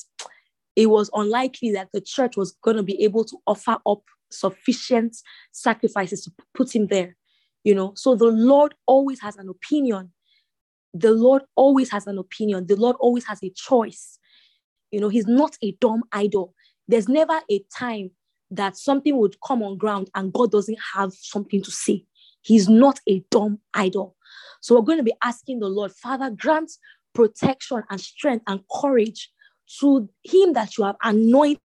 [0.76, 4.01] it was unlikely that the church was going to be able to offer up
[4.32, 5.16] sufficient
[5.51, 7.16] sacrifices to put him there
[7.64, 7.93] you know?
[7.95, 10.11] So the lord always has an opinion.
[10.93, 12.68] The lord always has an opinion.
[12.68, 14.20] The lord always has a choice.
[14.91, 16.53] You know he's not a dumb idol.
[16.88, 18.11] There's never a time
[18.51, 22.05] that something would come on ground and god doesn't have something to say.
[22.41, 24.16] He's not a dumb idol.
[24.61, 26.72] So we're going to be asking the lord father grant
[27.14, 29.32] protection and strength and courage
[29.80, 31.59] to him that you have anointed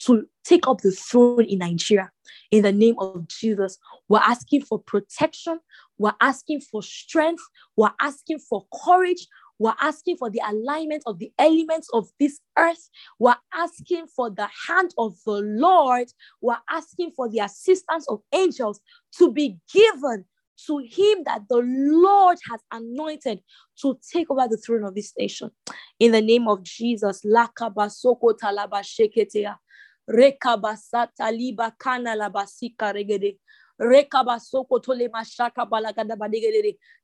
[0.00, 2.10] to take up the throne in Nigeria
[2.50, 3.78] in the name of Jesus.
[4.08, 5.60] We're asking for protection.
[5.98, 7.42] We're asking for strength.
[7.76, 9.26] We're asking for courage.
[9.58, 12.88] We're asking for the alignment of the elements of this earth.
[13.18, 16.08] We're asking for the hand of the Lord.
[16.40, 18.80] We're asking for the assistance of angels
[19.18, 20.24] to be given
[20.66, 23.40] to him that the Lord has anointed
[23.82, 25.50] to take over the throne of this nation.
[25.98, 27.20] In the name of Jesus.
[27.22, 27.48] The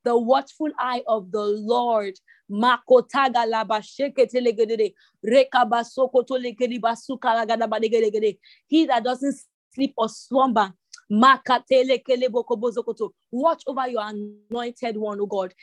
[0.07, 2.15] watchful eye of the Lord.
[8.67, 9.37] He that doesn't
[9.75, 10.73] sleep or slumber
[13.31, 15.55] Watch over your anointed one, O God.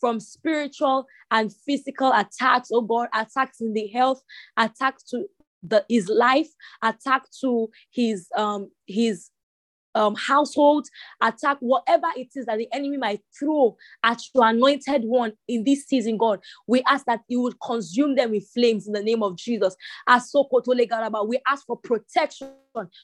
[0.00, 4.22] From spiritual and physical attacks, oh God, attacks in the health,
[4.56, 5.26] attacks to
[5.62, 6.48] the his life,
[6.82, 9.31] attack to his um his
[9.94, 10.86] um, household,
[11.20, 15.86] attack, whatever it is that the enemy might throw at your anointed one in this
[15.86, 19.36] season, God, we ask that you would consume them with flames in the name of
[19.36, 19.76] Jesus.
[20.06, 20.30] We ask
[21.66, 22.50] for protection.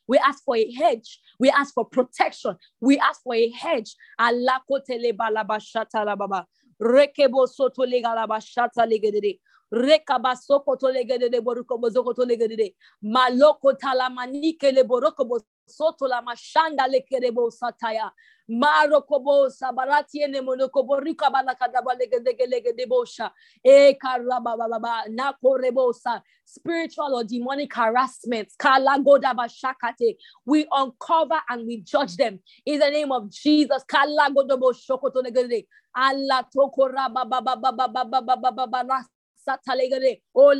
[0.06, 1.20] We ask for a hedge.
[1.38, 2.56] We ask for protection.
[2.80, 3.94] We ask for a hedge.
[6.80, 9.40] Rekebo soto legalabashata legedede.
[9.72, 12.74] Rekabasoko tolegede boroko bozoko tolegede.
[13.04, 18.10] Maloko talamanike le boroko soto la mashanda le kerebo sataya.
[18.48, 23.30] Maro kobo sabarati ene monokobo rika balakadaba legedege debosha.
[23.64, 23.94] E
[24.40, 25.32] baba na.
[26.44, 28.48] Spiritual or demonic harassment.
[28.58, 30.16] Kala godaba shakate.
[30.46, 33.84] We uncover and we judge them in the name of Jesus.
[33.88, 35.66] Shokoto legede.
[35.94, 39.04] Allah toko raba baba baba baba baba
[39.48, 40.52] baba oh,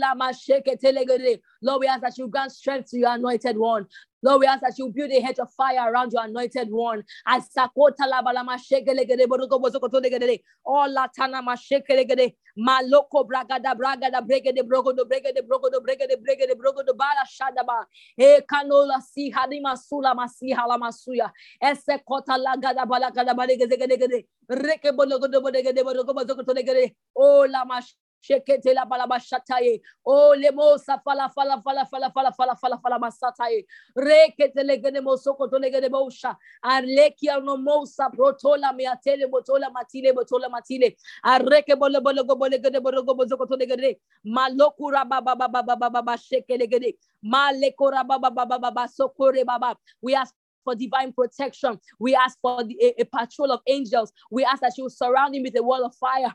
[1.60, 3.86] Lord, we ask that you grant strength to your anointed one.
[4.20, 7.04] Lord, we ask that you build a hedge of fire around your anointed one.
[7.26, 10.40] As sakota la balama shekelegede borugo bozokoto legede.
[10.64, 12.34] All oh, latana ma shekelegede.
[12.58, 17.84] Maloko bragada bragada bregede brogodo bregede brogodo bregede bregede brogodo bala shadaba.
[18.18, 21.30] E kanola si hadima sula masi hala masuya.
[21.62, 24.26] Ese kota la gada bala gada bale gede gede.
[24.50, 26.92] Reke bologodo bregede borugo bozokoto legede.
[27.14, 29.80] Oh la mash Shekete la balaba shataye.
[30.06, 33.64] Oh lemo sa fala fala fala fala fala fala fala fala masataye.
[33.96, 36.36] Rekete legene mo soko to legene bosha.
[36.64, 40.96] Arlekia no mosa protola me atele botola matile botola matile.
[41.24, 43.96] Arreke bolo bolo go bolo gede bolo go bozoko to legene.
[44.26, 46.94] Malokura baba baba baba baba sheke legene.
[47.24, 49.76] Malekora baba baba baba sokore baba.
[50.02, 50.34] We ask
[50.64, 51.78] for divine protection.
[51.98, 54.12] We ask for the, a, a, patrol of angels.
[54.30, 56.34] We ask that she will surround him with a wall of fire.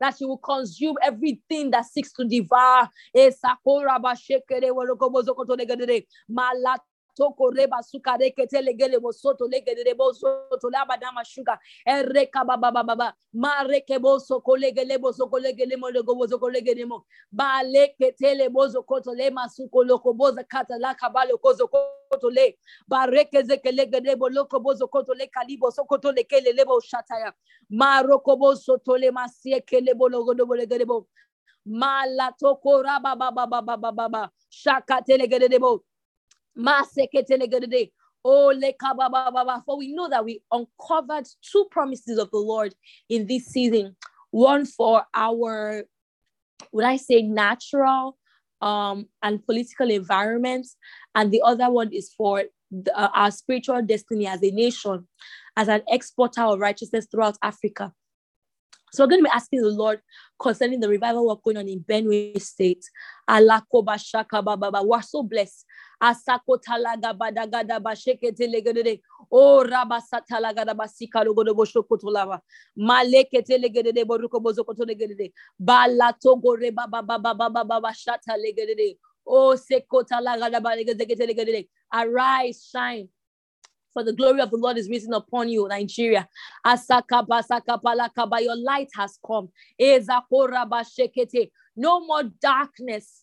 [0.00, 2.88] That she will consume everything that seeks to devour.
[7.16, 12.70] Toko reba suka reke tele gele mosoto lege de soto laba dama shuga ereka baba
[12.72, 17.04] baba ma reke boso kolege le boso kolege le mo lego boso kolege le mo.
[17.32, 22.54] Ba leke tele bozo koto le masuko loko boza kata la kabalo kozo koto le.
[22.88, 26.52] Ba reke zeke lege de bo loko bozo koto le kalibo so koto le kele
[26.52, 27.32] lebo shataya.
[27.70, 31.06] Ma roko boso tole masie kele bo logo do bo lege de bo.
[31.66, 35.02] Mala toko raba baba baba baba baba shaka
[39.64, 42.74] for we know that we uncovered two promises of the Lord
[43.08, 43.96] in this season.
[44.30, 45.84] One for our,
[46.72, 48.16] would I say, natural
[48.60, 50.76] um, and political environments,
[51.14, 55.06] and the other one is for the, uh, our spiritual destiny as a nation,
[55.56, 57.92] as an exporter of righteousness throughout Africa.
[58.96, 60.00] So we're going to be asking the Lord
[60.40, 62.82] concerning the revival work going on in Benue State.
[63.28, 65.66] We're so blessed.
[69.30, 72.40] Oh, rabasatalaga basika logodo boshokotolava.
[72.78, 75.32] Maleke telegede boruko bozokoto legede.
[75.58, 78.34] Bala togo reba baba baba baba shata.
[81.92, 83.08] Arise, shine
[83.96, 86.28] for the glory of the Lord is risen upon you, Nigeria.
[86.66, 89.48] Your light has come.
[91.78, 93.20] No more darkness.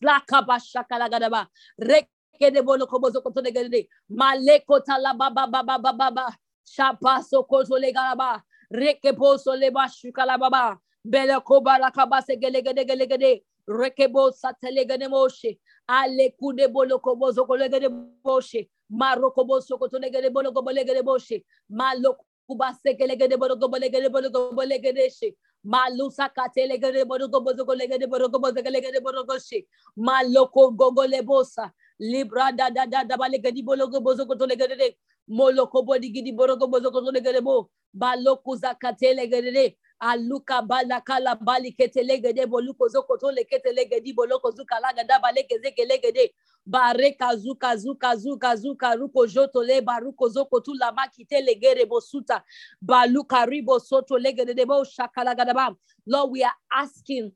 [6.66, 8.42] Shapaso koto legalaba,
[8.74, 15.60] rekeposo leba shukalababa, bele kobala kabase gelegede gelegede, rekebo satelegenemoshe,
[15.90, 17.90] ale kude bolo kobozo kolegede
[18.24, 21.44] boshe, Marokobo sokoto legere bologo bolegere boshe.
[21.70, 22.16] bolo
[22.50, 25.36] kubasekelegede borogo bolegede borogo bolegede boshi.
[25.64, 29.66] malusa katelegede borogo bozogo legede bolo bozogo legede borogo she
[29.98, 34.96] maloko gogo lebosa libra da da da da balegedi legele bozogo to legede.
[35.30, 37.70] Moloko bodigidi borogo bozogo to legede bo.
[37.96, 44.52] Baloko zakatelegede aluka bala kala bali ketele de boluko zoko to le ketele gedi boloko
[44.52, 46.30] zuka laga da bale keze kele gede
[46.68, 51.86] bareka zuka zuka zuka zuka ruko joto le baruko zoko tu la makite le gere
[51.86, 52.42] bosuta
[52.82, 55.76] baluka ribo soto le gede bo shakala gada ba.
[56.06, 57.32] Lord we are asking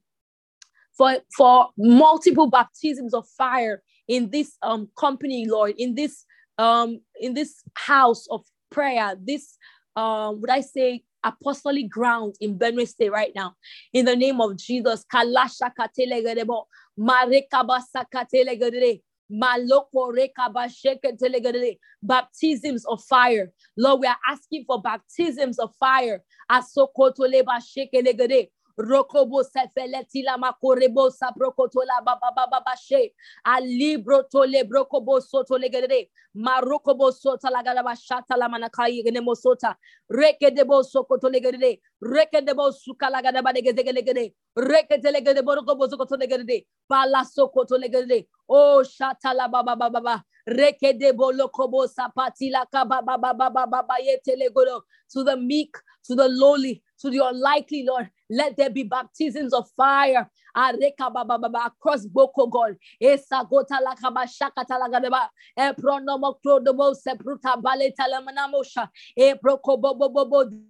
[0.97, 6.25] for for multiple baptisms of fire in this um company Lord in this
[6.57, 9.57] um in this house of prayer this
[9.95, 13.55] um would I say apostolic ground in Benue State right now.
[13.93, 15.05] In the name of Jesus.
[22.03, 23.51] Baptisms of fire.
[23.77, 26.23] Lord, we are asking for baptisms of fire.
[28.77, 33.13] Rokobo sefeleti la makorebo sabrokoto la baba baba bashe.
[33.45, 36.09] Alibro tole brokobo soto legere.
[36.35, 39.75] Marokobo sota la gada bashata la manakai gene mosota.
[40.11, 41.79] Reke debo sokoto legere.
[42.03, 44.33] Reke debo suka la gada bade geze legere.
[44.57, 46.65] Reke telegere borokobo sokoto legere.
[46.89, 48.27] Bala sokoto legere.
[48.49, 50.23] Oh shata la baba baba baba.
[50.47, 54.81] Reke debo lokobo sapati la kaba baba baba baba yete legoro.
[55.13, 58.09] To the meek, to the lowly, to the unlikely, Lord.
[58.29, 62.75] Let there be baptisms of fire across Boko.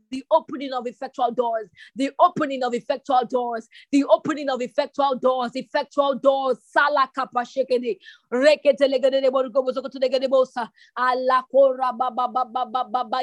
[0.09, 1.67] The opening of effectual doors.
[1.95, 3.67] The opening of effectual doors.
[3.91, 5.51] The opening of effectual doors.
[5.55, 6.57] Effectual doors.
[6.63, 7.97] Sala kapa shekede.
[8.31, 10.69] Rekete legede borgo bozo to legede bosa.
[10.95, 13.21] Ala baba baba baba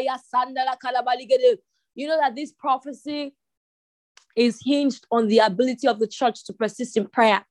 [0.82, 1.59] kalabaligede.
[1.95, 3.32] You know that this prophecy
[4.37, 7.45] is hinged on the ability of the church to persist in prayer.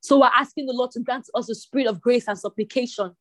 [0.00, 3.12] So we're asking the Lord to grant us a spirit of grace and supplication.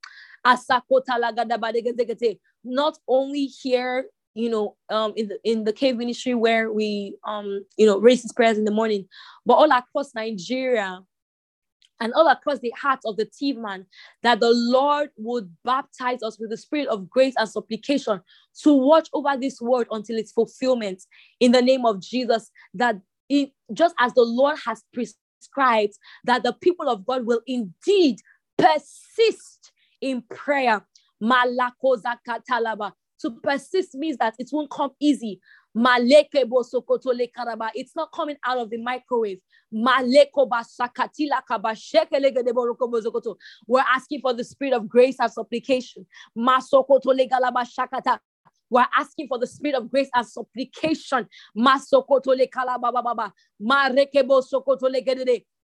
[2.64, 7.66] Not only here, you know, um, in the in the cave ministry where we um,
[7.78, 9.07] you know, raise his prayers in the morning,
[9.45, 11.01] but all across Nigeria,
[12.02, 13.86] and all across the heart of the team man
[14.24, 18.20] that the Lord would baptize us with the spirit of grace and supplication
[18.64, 21.04] to watch over this word until its fulfillment
[21.39, 22.52] in the name of Jesus.
[22.74, 22.99] That
[23.30, 25.93] it, just as the Lord has prescribed,
[26.26, 28.18] that the people of God will indeed
[28.58, 29.72] persist
[30.02, 30.86] in prayer.
[33.22, 35.39] To persist means that it won't come easy.
[35.74, 35.86] It's
[37.95, 39.39] not coming out of the microwave.
[43.67, 46.05] We're asking for the spirit of grace and supplication.
[48.69, 51.28] We're asking for the spirit of grace and supplication.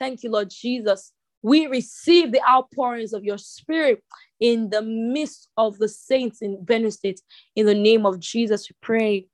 [0.00, 1.12] Thank you, Lord Jesus.
[1.42, 4.02] We receive the outpourings of your spirit
[4.40, 7.20] in the midst of the saints in Benue State.
[7.54, 9.28] In the name of Jesus, we pray.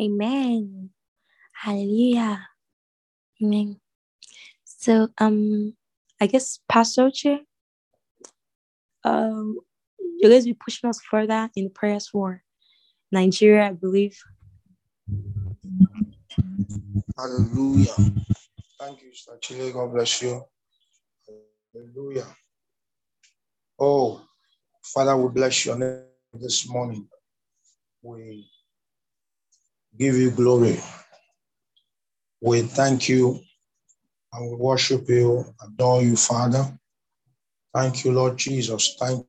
[0.00, 0.90] Amen.
[1.52, 2.46] Hallelujah.
[3.42, 3.80] Amen.
[4.64, 5.74] So, um,
[6.20, 7.40] I guess Pastor Che,
[9.04, 9.58] um,
[9.98, 12.42] you guys be pushing us further in prayers for
[13.10, 14.18] Nigeria, I believe.
[17.16, 17.94] Hallelujah.
[18.78, 19.72] Thank you, Sister Chile.
[19.72, 20.40] God bless you.
[21.74, 22.26] Hallelujah.
[23.78, 24.22] Oh,
[24.84, 27.08] Father, we bless your name this morning.
[28.02, 28.48] We
[29.98, 30.78] give you glory.
[32.40, 33.40] We thank you
[34.32, 36.72] and we worship you, adore you, Father.
[37.74, 38.96] Thank you, Lord Jesus.
[39.00, 39.26] Thank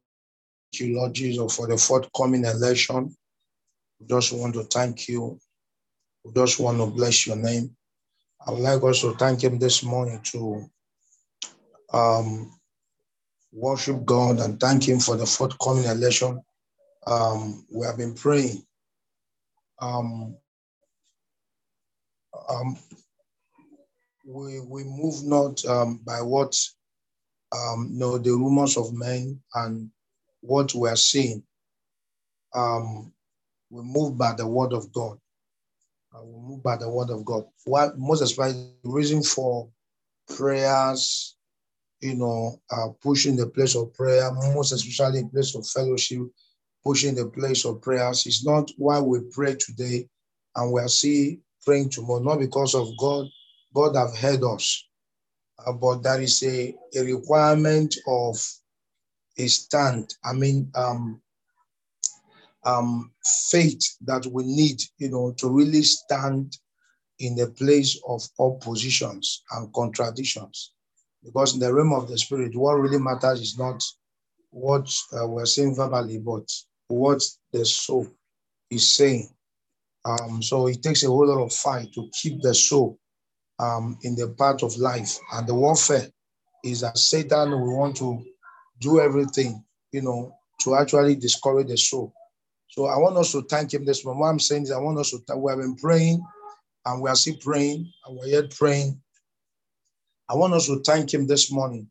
[0.74, 3.16] you, Lord Jesus, for the forthcoming election.
[4.00, 5.40] We just want to thank you.
[6.24, 7.76] We just want to bless your name.
[8.46, 10.70] I would like also to thank him this morning to
[11.94, 12.60] um,
[13.52, 16.42] worship God and thank him for the forthcoming election.
[17.08, 18.64] Um, we have been praying.
[19.82, 20.38] Um,
[22.50, 22.78] um,
[24.26, 26.56] we, we move not um, by what
[27.52, 29.90] um, the rumors of men and
[30.42, 31.44] what we are seeing.
[32.56, 33.14] Um,
[33.70, 35.20] we move by the word of God.
[36.14, 37.46] We move by the word of God.
[37.66, 39.70] What most especially the reason for
[40.28, 41.36] prayers,
[42.02, 46.22] you know, uh, pushing the place of prayer, most especially in place of fellowship,
[46.84, 50.08] pushing the place of prayers is not why we pray today
[50.56, 53.28] and we are see praying tomorrow, not because of God.
[53.74, 54.88] God have heard us,
[55.66, 58.36] uh, but there is a, a requirement of
[59.38, 60.16] a stand.
[60.24, 61.22] I mean, um,
[62.66, 63.12] um,
[63.50, 66.58] faith that we need, you know, to really stand
[67.20, 70.72] in the place of oppositions and contradictions.
[71.24, 73.84] Because in the realm of the spirit, what really matters is not
[74.52, 76.50] what uh, we're saying verbally, but
[76.88, 78.08] what the soul
[78.70, 79.30] is saying.
[80.06, 82.98] Um, so it takes a whole lot of fight to keep the soul
[83.60, 85.18] um, in the path of life.
[85.34, 86.08] And the warfare
[86.64, 88.24] is that Satan will want to
[88.80, 92.14] do everything, you know, to actually discourage the soul.
[92.70, 94.22] So I want us to thank him this morning.
[94.22, 96.24] What I'm saying is I want us to thank, we have been praying
[96.86, 99.02] and we are still praying and we're yet praying.
[100.30, 101.90] I want us to thank him this morning.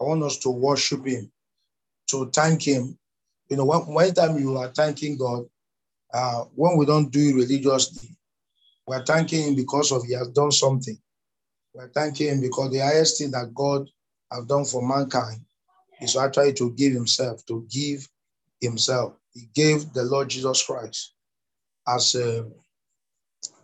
[0.00, 1.32] I want us to worship him,
[2.08, 2.98] to thank him.
[3.48, 5.46] You know, when, when time you are thanking God,
[6.12, 8.16] uh, when we don't do it religiously,
[8.86, 10.98] we're thanking him because of he has done something.
[11.74, 13.88] We're thanking him because the highest thing that God
[14.30, 15.40] has done for mankind
[16.00, 18.06] is actually to give himself, to give
[18.60, 19.17] himself.
[19.34, 21.14] He gave the Lord Jesus Christ
[21.86, 22.52] as um,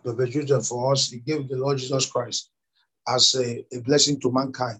[0.05, 1.09] a, perpetrated for us.
[1.09, 2.51] He gave the Lord Jesus Christ
[3.07, 4.79] as a, a blessing to mankind,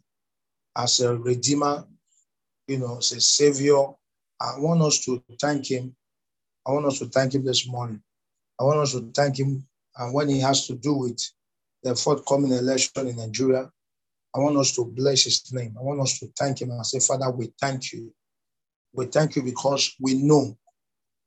[0.77, 1.85] as a redeemer,
[2.67, 3.87] you know, as a savior.
[4.41, 5.95] I want us to thank him.
[6.67, 8.01] I want us to thank him this morning.
[8.59, 9.65] I want us to thank him.
[9.97, 11.21] And when he has to do with
[11.83, 13.69] the forthcoming election in Nigeria,
[14.35, 15.75] I want us to bless his name.
[15.79, 18.13] I want us to thank him and say, Father, we thank you.
[18.93, 20.57] We thank you because we know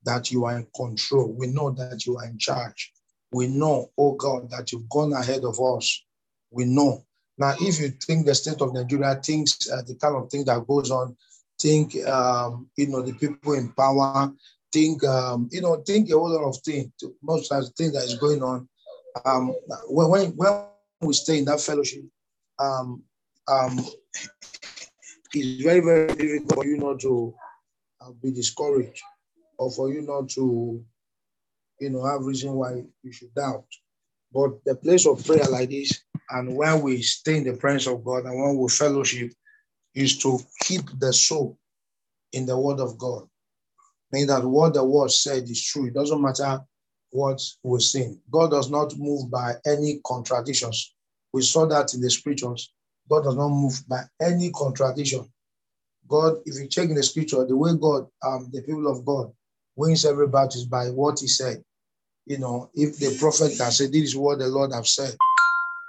[0.04, 1.32] that you are in control.
[1.32, 2.92] We know that you are in charge.
[3.32, 6.04] We know, oh God, that you've gone ahead of us.
[6.50, 7.04] We know.
[7.36, 10.66] Now, if you think the state of Nigeria, thinks uh, the kind of thing that
[10.66, 11.16] goes on,
[11.60, 14.32] think, um, you know, the people in power,
[14.72, 16.90] think, um, you know, think a whole lot of things,
[17.22, 18.68] most of the things that is going on.
[19.24, 19.54] Um,
[19.88, 20.64] when, when
[21.00, 22.04] we stay in that fellowship,
[22.58, 23.02] um,
[23.46, 23.78] um,
[25.34, 27.34] it's very, very difficult for you not to
[28.00, 29.02] uh, be discouraged
[29.58, 30.82] or for you not to,
[31.80, 33.66] you know, have reason why you should doubt.
[34.32, 38.04] But the place of prayer like this, and when we stay in the presence of
[38.04, 39.32] God and when we fellowship,
[39.94, 41.58] is to keep the soul
[42.32, 43.26] in the word of God.
[44.12, 45.86] Meaning that what the word said is true.
[45.86, 46.60] It doesn't matter
[47.10, 48.20] what we're saying.
[48.30, 50.94] God does not move by any contradictions.
[51.32, 52.72] We saw that in the scriptures.
[53.08, 55.26] God does not move by any contradiction.
[56.06, 59.32] God, if you check in the scripture, the way God, um, the people of God,
[59.78, 61.62] wins every battle by what he said.
[62.26, 65.16] You know, if the prophet can say, This is what the Lord have said,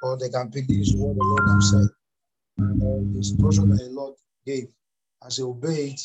[0.03, 1.87] or they can pick this is what the Lord have said.
[2.59, 4.15] And the instruction that the Lord
[4.45, 4.67] gave,
[5.25, 6.01] as they obey it,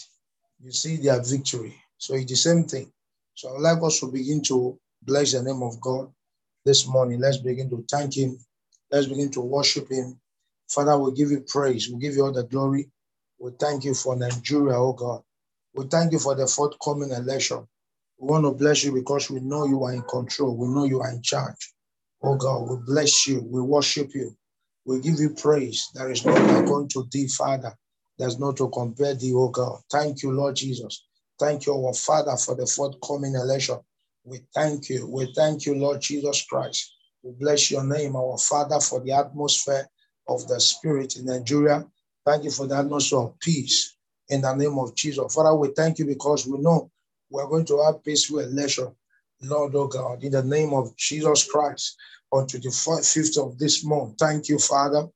[0.62, 1.74] you see their victory.
[1.99, 2.91] So it's the same thing.
[3.35, 6.11] So I would like us to begin to bless the name of God
[6.64, 7.20] this morning.
[7.20, 8.39] Let's begin to thank Him.
[8.91, 10.18] Let's begin to worship Him.
[10.68, 11.91] Father, we give you praise.
[11.91, 12.91] We give you all the glory.
[13.39, 15.22] We thank you for Nigeria, oh God.
[15.74, 17.66] We thank you for the forthcoming election.
[18.24, 20.56] We want to bless you because we know you are in control.
[20.56, 21.74] We know you are in charge.
[22.22, 23.42] Oh God, we bless you.
[23.50, 24.34] We worship you.
[24.86, 25.90] We give you praise.
[25.94, 27.74] There is no like unto thee, Father.
[28.18, 29.80] There's no to compare thee, oh God.
[29.92, 31.04] Thank you, Lord Jesus.
[31.38, 33.78] Thank you, our Father, for the forthcoming election.
[34.24, 35.06] We thank you.
[35.06, 36.94] We thank you, Lord Jesus Christ.
[37.22, 39.86] We bless your name, our Father, for the atmosphere
[40.28, 41.86] of the Spirit in Nigeria.
[42.26, 43.96] Thank you for the atmosphere of peace
[44.30, 45.34] in the name of Jesus.
[45.34, 46.90] Father, we thank you because we know
[47.30, 48.94] we're going to have peaceful election.
[49.42, 51.96] Lord, oh God, in the name of Jesus Christ,
[52.30, 54.16] on 25th of this month.
[54.18, 55.06] Thank you, Father.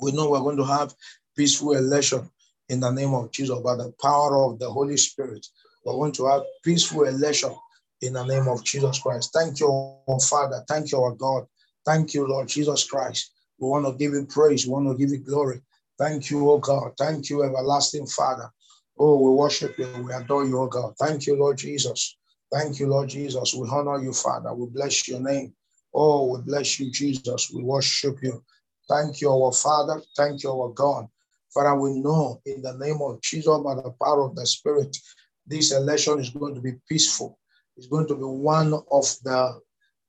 [0.00, 0.94] We know we're going to have
[1.36, 2.30] peaceful election
[2.68, 5.46] in the name of Jesus by the power of the Holy Spirit.
[5.84, 7.54] We're going to have peaceful election
[8.02, 9.30] in the name of Jesus Christ.
[9.32, 9.68] Thank you,
[10.08, 10.64] our Father.
[10.68, 11.46] Thank you, our God.
[11.84, 13.32] Thank you, Lord Jesus Christ.
[13.58, 14.66] We want to give you praise.
[14.66, 15.62] We want to give you glory.
[15.98, 16.92] Thank you, oh God.
[16.98, 18.50] Thank you, everlasting Father.
[18.98, 19.88] Oh, we worship you.
[20.06, 20.94] We adore you, oh God.
[20.98, 22.16] Thank you, Lord Jesus.
[22.52, 23.54] Thank you, Lord Jesus.
[23.54, 24.54] We honor you, Father.
[24.54, 25.54] We bless your name.
[25.92, 27.50] Oh, we bless you, Jesus.
[27.54, 28.42] We worship you.
[28.88, 30.00] Thank you, our Father.
[30.16, 31.08] Thank you, our God.
[31.52, 34.96] Father, we know in the name of Jesus, by the power of the Spirit,
[35.46, 37.38] this election is going to be peaceful.
[37.76, 39.60] It's going to be one of the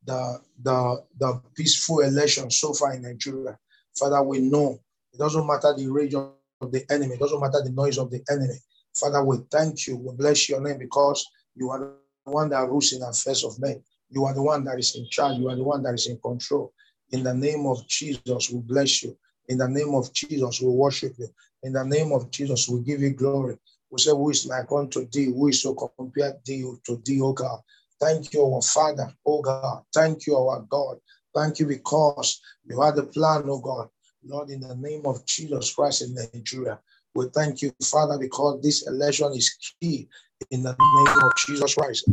[0.06, 3.58] the the, the peaceful elections so far in Nigeria.
[3.98, 4.80] Father, we know
[5.14, 6.32] it doesn't matter the rage of
[6.62, 8.60] the enemy, it doesn't matter the noise of the enemy.
[9.00, 9.98] Father, we thank you.
[9.98, 11.26] We bless your name because
[11.56, 13.82] you are the one that rules in the affairs of men.
[14.10, 15.38] You are the one that is in charge.
[15.38, 16.72] You are the one that is in control.
[17.12, 19.16] In the name of Jesus, we bless you.
[19.48, 21.28] In the name of Jesus, we worship you.
[21.64, 23.58] In the name of Jesus, we give you glory.
[23.90, 25.26] We say, Who is like unto thee?
[25.26, 27.60] Who is so compared to thee, O God?
[28.00, 29.82] Thank you, our Father, O God.
[29.94, 30.98] Thank you, our God.
[31.34, 33.88] Thank you because you had the plan, O God.
[34.24, 36.80] Lord, in the name of Jesus Christ in Nigeria,
[37.18, 40.08] we thank you, Father, because this election is key
[40.52, 42.06] in the name of Jesus Christ.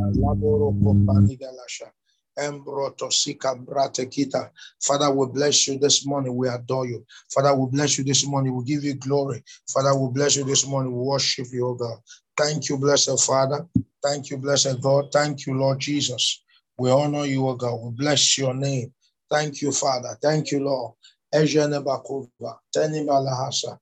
[4.81, 6.35] Father, we bless you this morning.
[6.35, 7.05] We adore you.
[7.35, 8.57] Father, we bless you this morning.
[8.57, 9.45] We give you glory.
[9.69, 10.97] Father, we bless you this morning.
[10.97, 11.99] We worship you, oh God.
[12.39, 13.67] Thank you, blessed Father.
[14.03, 15.13] Thank you, blessed God.
[15.13, 16.43] Thank you, Lord Jesus.
[16.79, 17.77] We honor you, oh God.
[17.83, 18.91] We bless your name.
[19.31, 20.17] Thank you, Father.
[20.23, 20.95] Thank you, Lord.
[21.35, 23.79] Ejimana mana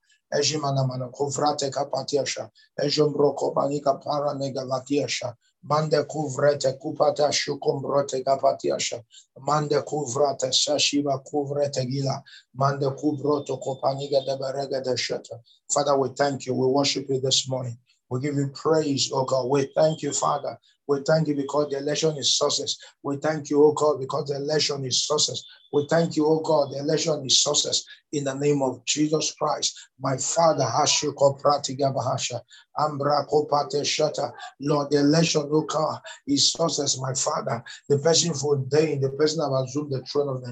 [1.13, 2.51] kuvrate kapatiasha.
[2.81, 5.35] Ejombro kopanika para negavatiasha.
[5.65, 9.03] Mande kuvrete kupata shukumbrote kapatiasha.
[9.41, 12.23] Mande kuvrate sashiva kuvrete gila.
[12.55, 15.41] Mande kubroto kopaniga de berega de shata.
[15.73, 16.55] Father, we thank you.
[16.55, 17.79] We worship you this morning.
[18.11, 19.49] We give you praise, oh God.
[19.51, 20.59] We thank you, Father.
[20.93, 22.77] We thank you because the election is success.
[23.03, 25.43] We thank you, oh God, because the election is success.
[25.73, 27.83] We thank you, oh God, the election is success
[28.13, 29.89] in the name of Jesus Christ.
[29.99, 32.43] My Father, Hashuko Pratiga Bahasha,
[32.79, 34.33] Ambra Kopate Shata.
[34.61, 37.65] Lord, the election, oh God, is success, my Father.
[37.89, 40.43] The person for day, the person have assumed the throne of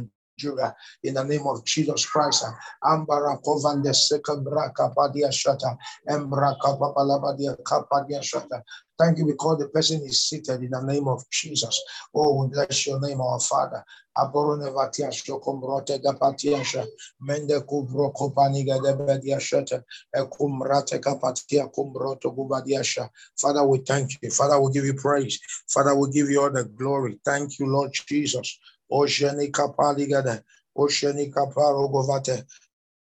[0.41, 2.45] Nigeria in the name of Jesus Christ.
[2.85, 3.39] Ambara
[3.83, 5.77] the second Braka Padia Shata,
[6.09, 8.63] Embraka Papalabadia Kapadia Shata.
[8.99, 11.83] Thank you because the person is seated in the name of Jesus.
[12.15, 13.83] Oh, we bless your name, our Father.
[14.19, 16.87] Aborone vatia shokombrote gapatiasha.
[17.23, 19.83] Mende kubro kopaniga de bediashata.
[20.15, 23.09] Ekumrate kapatia kumbroto gubadiasha.
[23.39, 24.31] Father, we thank you.
[24.31, 25.41] Father, we give you praise.
[25.71, 27.19] Father, we give you all the glory.
[27.25, 28.59] Thank you, Lord Jesus.
[28.93, 30.43] Osheni kapaligade.
[30.77, 32.45] Osheni kaparo govate.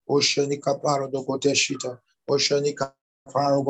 [0.09, 1.99] Osheni kaparo dogote shita.
[2.29, 2.75] Osheni
[3.31, 3.61] Father,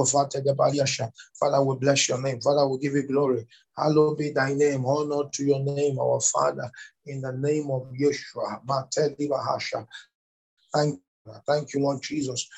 [1.62, 2.42] we bless your name.
[2.42, 3.46] Father, we give you glory.
[3.78, 4.84] Hallowed be thy name.
[4.84, 6.72] Honor to your name, our Father,
[7.06, 8.62] in the name of Yeshua.
[10.74, 11.02] Thank you.
[11.48, 12.50] Thank you, Lord Jesus.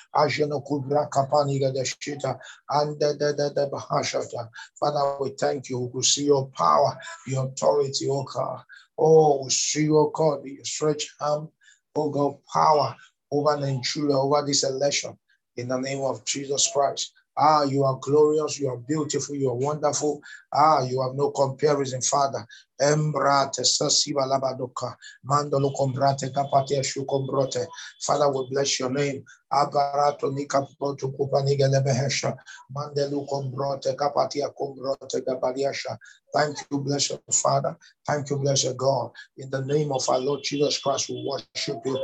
[4.79, 5.91] Father, we thank you.
[5.93, 6.97] We see your power,
[7.27, 8.63] your authority, oh God.
[8.97, 11.49] Oh, see your God, your stretch arm,
[11.95, 12.95] oh God, power
[13.31, 15.17] over Nigeria, over this election
[15.57, 17.13] in the name of Jesus Christ.
[17.37, 20.21] Ah, you are glorious, you are beautiful, you are wonderful.
[20.53, 22.45] Ah, you have no comparison, Father.
[22.81, 24.95] Embrate sasiva labadoka.
[25.27, 27.65] Mandolo combrate kapatia shukombrote.
[28.01, 29.23] Father, we bless your name.
[29.51, 32.35] Abarato nika proto kupaniga lebehesha.
[32.75, 35.97] Mandelu combrote kapatia combrote kapadiasha.
[36.33, 37.77] Thank you, blessed Father.
[38.07, 39.11] Thank you, blessed God.
[39.37, 41.99] In the name of our Lord Jesus Christ, we worship you.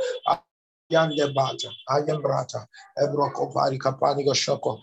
[0.92, 2.66] Yande bata, ayam brata,
[2.98, 4.82] ebroko pari kapani shoko.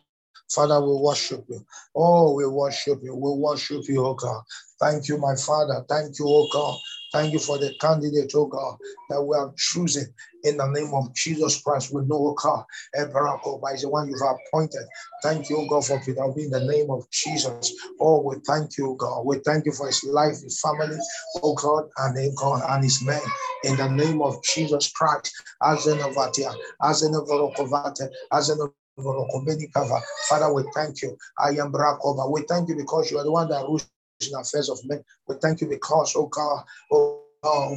[0.51, 1.63] Father, we worship you.
[1.95, 3.15] Oh, we worship you.
[3.15, 4.41] We worship you, oh God.
[4.79, 5.83] Thank you, my Father.
[5.87, 6.77] Thank you, oh God.
[7.11, 8.77] Thank you for the candidate, oh God,
[9.09, 10.05] that we are choosing
[10.43, 11.91] in the name of Jesus Christ.
[11.93, 12.63] We know, oh God,
[12.95, 14.85] Obama is the one you've appointed.
[15.23, 17.73] Thank you, oh God, for Peter in the name of Jesus.
[17.99, 19.25] Oh, we thank you, God.
[19.25, 20.97] We thank you for his life, his family,
[21.41, 23.21] oh God, and in God and his men.
[23.63, 25.31] In the name of Jesus Christ,
[25.63, 28.59] as in Avatia, as Vorokovate, as in
[29.03, 31.17] Father, we thank you.
[31.39, 32.31] I am Brakova.
[32.31, 33.87] We thank you because you are the one that rules
[34.21, 35.03] in affairs of men.
[35.27, 37.21] We thank you because, oh God, oh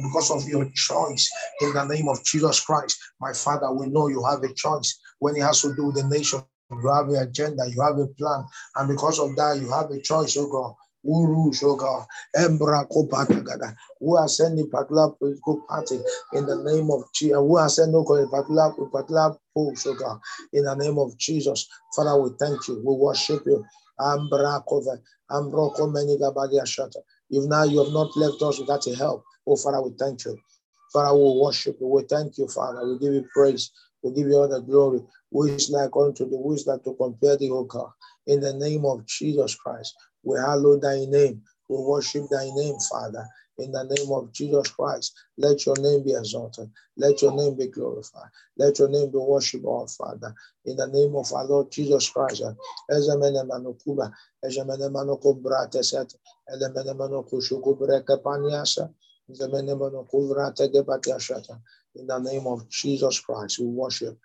[0.03, 1.29] because of your choice
[1.61, 2.99] in the name of Jesus Christ.
[3.21, 6.07] My Father, we know you have a choice when it has to do with the
[6.07, 6.41] nation.
[6.71, 8.45] You have an agenda, you have a plan,
[8.77, 10.73] and because of that, you have a choice, oh God.
[11.03, 12.05] Rules, oh God?
[12.35, 12.85] Embra
[13.99, 15.99] Who are sending particular political party
[16.33, 17.37] in the name of Jesus?
[17.37, 20.19] Who are sending particular particular post, oh?
[20.53, 22.75] In the name of Jesus, Father, we thank you.
[22.85, 23.65] We worship you.
[23.99, 24.99] Ambra Kova.
[25.31, 27.01] Ambroko Meniga Badia Shata.
[27.29, 30.37] If now you have not left us without a help, oh Father, we thank you.
[30.91, 31.87] Father, we worship you.
[31.87, 32.85] We thank you, Father.
[32.87, 33.71] We give you praise.
[34.03, 35.01] We give you all the glory.
[35.31, 37.93] We is like unto the who is like to compare the O.
[38.27, 41.43] In the name of Jesus Christ, we hallow thy name.
[41.69, 43.25] We worship thy name, Father.
[43.59, 46.71] In the name of Jesus Christ, let your name be exalted.
[46.97, 48.29] Let your name be glorified.
[48.57, 50.33] Let your name be worshipped, our Father.
[50.65, 52.43] In the name of our Lord Jesus Christ.
[52.91, 54.11] Ezemene manukuba,
[54.45, 56.15] ezemene manuko brate set,
[56.53, 58.89] elemene manuko shuku breke paniasa,
[59.31, 61.59] ezemene manuko vrate gebatiashata.
[61.95, 64.17] In the name of Jesus Christ, we worship.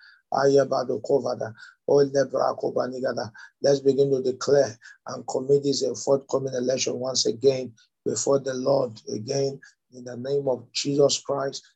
[3.63, 7.73] Let's begin to declare and commit this uh, forthcoming election once again
[8.05, 9.61] before the Lord again
[9.93, 11.67] in the name of Jesus Christ.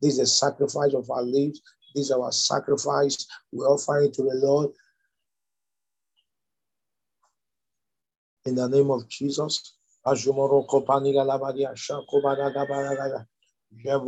[0.00, 1.60] This is a sacrifice of our lives.
[1.94, 3.26] This is our sacrifice.
[3.50, 4.70] We offer it to the Lord.
[8.44, 9.74] In the name of Jesus.
[13.78, 14.00] Father,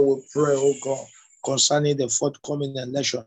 [0.00, 1.06] we pray, oh God,
[1.44, 3.24] concerning the forthcoming election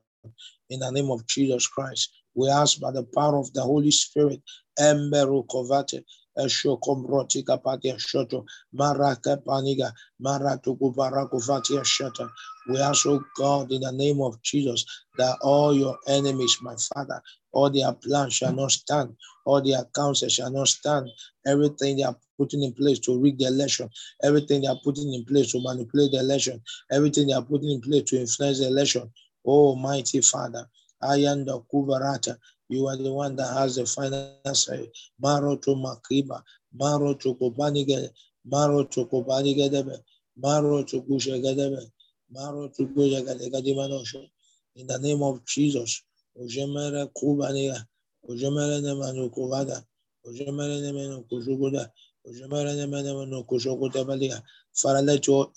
[0.69, 2.11] in the name of Jesus Christ.
[2.35, 4.41] We ask by the power of the Holy Spirit,
[4.79, 6.05] Emberu Kovate,
[6.37, 12.29] Esho Kombroti Kapatia Shoto, Maraka Paniga, Maratuku Barakuvatia Shata.
[12.69, 14.85] We ask, oh God, in the name of Jesus,
[15.17, 17.19] that all your enemies, my Father,
[17.51, 19.15] all their plans shall not stand,
[19.45, 21.09] all their counsels shall not stand.
[21.47, 23.89] Everything they are putting in place to rig the election,
[24.23, 26.61] everything they are putting in place to manipulate the election,
[26.91, 29.09] everything they are putting in place to influence the election.
[29.45, 30.67] Oh, mighty Father,
[31.01, 32.37] I am the Kubarata.
[32.67, 34.91] You are the one that has the final say.
[35.19, 36.43] Maro to Makiba,
[36.73, 38.09] Maro to Kopanige,
[38.45, 39.97] Maro to Kopanigedebe,
[40.37, 41.89] Maro to Kushagadegadimanosho.
[42.31, 42.37] In
[44.87, 46.03] the name of Jesus.
[46.39, 47.85] Ojemere kubania.
[48.29, 49.83] Ojemere nemanu kuvada.
[50.27, 51.91] Ojemere nemanu kujuguda.
[52.27, 54.43] Ojemere nemanu kujuguda balia.
[54.75, 55.51] Father, let your,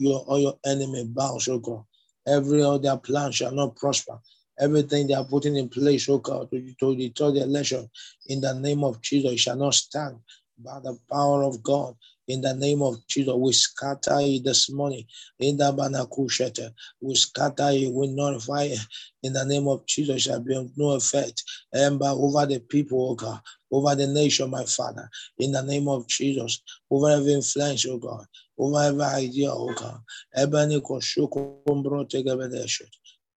[0.65, 1.85] enemy bow, God.
[2.27, 4.19] Every other plan shall not prosper.
[4.59, 7.91] Everything they are putting in place, God, to, to deter the election,
[8.29, 10.17] in the name of Jesus, shall not stand
[10.65, 11.95] by the power of God.
[12.29, 15.05] In the name of Jesus, we scatter it this morning.
[15.39, 18.79] In the Banakusheta, we scatter it, we notify it.
[19.23, 21.43] In the name of Jesus, shall be of no effect.
[21.73, 23.41] And over the people, oh God,
[23.71, 25.09] over the nation, my Father.
[25.39, 28.27] In the name of Jesus, over every influence, oh God,
[28.59, 30.01] over every idea, oh God.
[30.35, 32.91] Ebony Koshukumbro Tegabedeshet.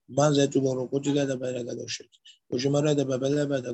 [0.09, 1.63] Manze tu boroko together by the
[2.53, 3.73] Ujumara the Babela by the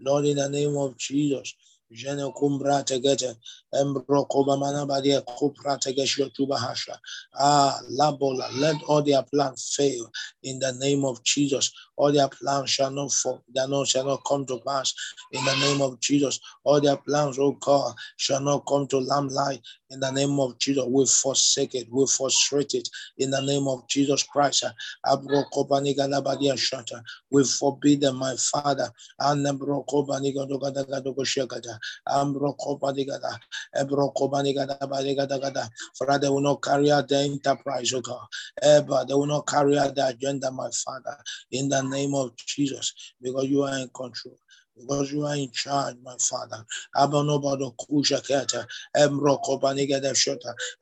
[0.00, 1.54] Lord, in the name of Jesus,
[1.92, 3.34] Jene kumbra tegete,
[3.74, 6.96] embro kobamana badia kupra tegesho tubahasha.
[7.34, 10.10] Ah, labola, let all their plans fail
[10.42, 11.72] in the name of Jesus.
[11.96, 14.94] All their plans shall not fall, their no shall not come to pass
[15.32, 16.40] in the name of Jesus.
[16.64, 19.60] All their plans, oh God, shall not come to lamplight
[19.90, 20.84] in the name of Jesus.
[20.86, 24.64] We forsake it, we frustrate it in the name of Jesus Christ.
[24.64, 24.70] Uh,
[27.30, 28.92] we forbid them, my Father.
[29.18, 29.52] Father,
[36.18, 38.26] they will not carry out the enterprise, oh God.
[38.62, 41.16] Ever, they will not carry out the agenda, my Father,
[41.50, 44.36] in the name of Jesus, because you are in control
[44.80, 46.64] because you are in charge, my Father.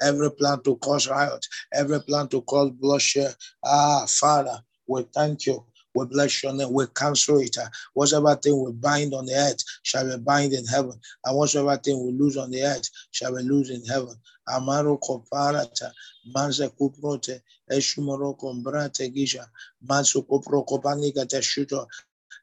[0.02, 3.34] Every plan to cause riot, every plan to cause bloodshed.
[3.64, 5.64] Ah, Father, we thank you.
[5.94, 6.72] We bless your name.
[6.72, 7.56] We cancel it.
[7.94, 11.00] Whatever thing we bind on the earth shall be bind in heaven.
[11.24, 14.16] And whatever thing we lose on the earth shall be lose in heaven.
[14.48, 15.92] Amaro koparata,
[16.34, 19.46] manze kuprote, eshumoro kombrate gisha,
[19.88, 21.86] manso kopro kopanika teshuto,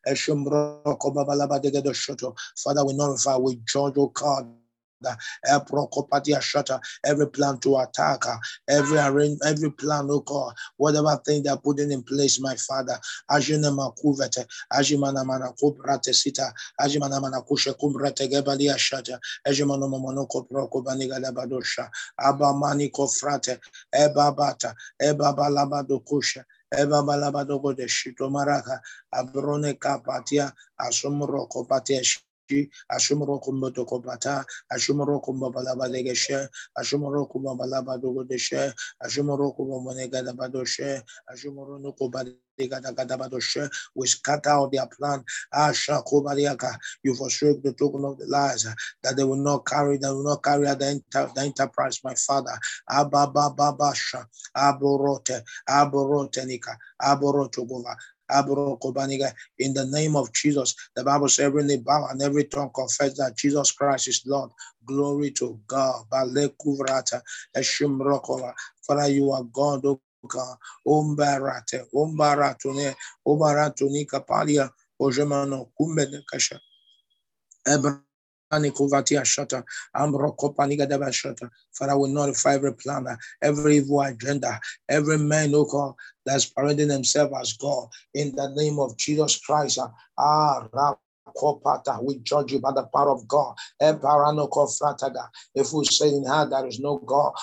[0.06, 0.36] Father,
[2.86, 4.48] we notify, we judge, oh God,
[7.06, 8.38] every plan to attack her,
[8.70, 12.98] every arrange, every plan, oh God, whatever thing they're putting in place, my Father.
[13.32, 20.68] Ajina makuvete, ajimana mana kubrate sita, ajimana mana kushe kumbrate gebalia shata, ajimana momono kopro
[20.70, 23.60] kubaniga labadosha, aba mani kofrate,
[23.94, 25.34] eba bata, eba
[26.82, 32.02] ebabalabadoko de shitomaraha abrone kapatia asomro kopatia
[32.92, 43.70] ashumro kumboto kopata ashumro kumbalaba degeshe ashumro kumbalaba dogodeshe ashumro kumbonega badoshe ashumro no badoshe
[43.96, 45.24] we scatter out their plan.
[47.04, 48.64] You forsake the token of the lies
[49.04, 52.58] that they will not carry they will not carry the, enter, the enterprise my father.
[52.90, 54.26] Abababasha
[54.56, 57.96] aborote aborote nika aborotogova
[59.60, 63.18] in the name of Jesus, the Bible says every knee bow and every tongue confess
[63.18, 64.52] that Jesus Christ is Lord.
[64.86, 66.06] Glory to God.
[66.12, 66.52] Father,
[69.10, 69.84] you are God,
[70.28, 70.58] God.
[70.88, 72.96] Umbarate, umbaratune,
[73.28, 74.72] umbaratuni kapalia,
[75.02, 76.62] ojemano kumbele kasha.
[81.74, 85.94] Father, will notify every planner, every evil agenda, every man, oh God,
[86.26, 87.88] that's parading themselves as God.
[88.14, 89.80] In the name of Jesus Christ.
[90.18, 90.68] Ah,
[92.02, 93.56] we judge you by the power of God.
[93.80, 97.34] If we say in her there is no God,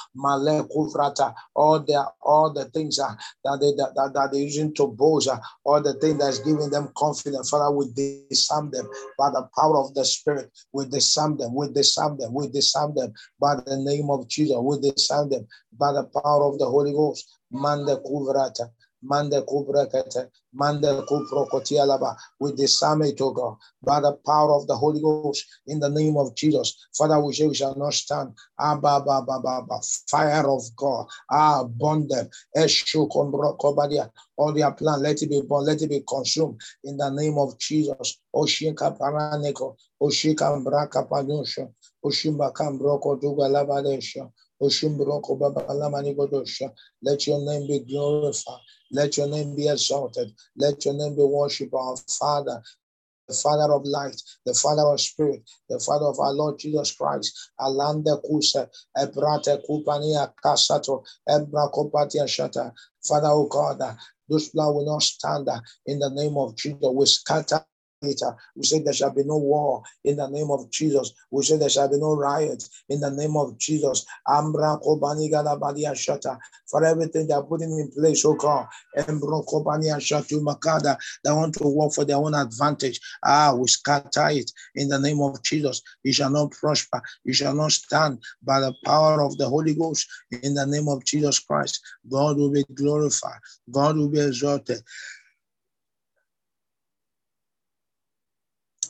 [1.55, 3.17] all the all the things that
[3.61, 5.29] they that, that they're using to boast,
[5.65, 7.87] all the things that's giving them confidence, Father, we
[8.29, 10.51] disarm them by the power of the Spirit.
[10.73, 14.57] We disarm them, we disarm them, we disarm them by the name of Jesus.
[14.61, 17.39] We disarm them by the power of the Holy Ghost.
[17.51, 18.71] Manda kuvrata.
[19.03, 22.17] Manda kubrakete, manda kuprokotialaba.
[22.41, 26.35] We disarm it, O by the power of the Holy Ghost, in the name of
[26.37, 26.77] Jesus.
[26.97, 28.35] Father, we say we shall not stand.
[28.61, 29.81] Abba, ba, ba.
[30.11, 31.07] Fire of God.
[31.31, 32.29] Ah, burn them.
[32.57, 34.11] Eshu kombrokobadia.
[34.37, 37.59] All their plan, let it be born, let it be consumed in the name of
[37.59, 38.19] Jesus.
[38.35, 41.69] Oshinka paraneko, Oshika braka padusha,
[42.05, 44.31] Oshimba kambroko duga labadesha.
[44.61, 44.91] Let your
[47.41, 48.61] name be glorified.
[48.93, 50.33] Let your name be exalted.
[50.57, 52.63] Let your name be worshipped, our Father,
[53.29, 57.53] the Father of light, the Father of spirit, the Father of our Lord Jesus Christ.
[57.59, 62.73] Alanda kusa, ebrate kupania kasato, ebra kopatia shata.
[63.07, 63.95] Father, oh God, uh,
[64.29, 66.79] those blood will not stand uh, in the name of Jesus.
[66.83, 67.65] We scatter
[68.03, 71.13] We say there shall be no war in the name of Jesus.
[71.31, 74.07] We say there shall be no riot in the name of Jesus.
[76.67, 78.69] For everything they are putting in place, oh God.
[78.97, 79.45] Embro.
[81.25, 83.01] They want to work for their own advantage.
[83.23, 85.83] Ah, we scatter it in the name of Jesus.
[86.03, 87.03] You shall not prosper.
[87.25, 90.09] You shall not stand by the power of the Holy Ghost
[90.43, 91.81] in the name of Jesus Christ.
[92.11, 93.41] God will be glorified.
[93.71, 94.81] God will be exalted.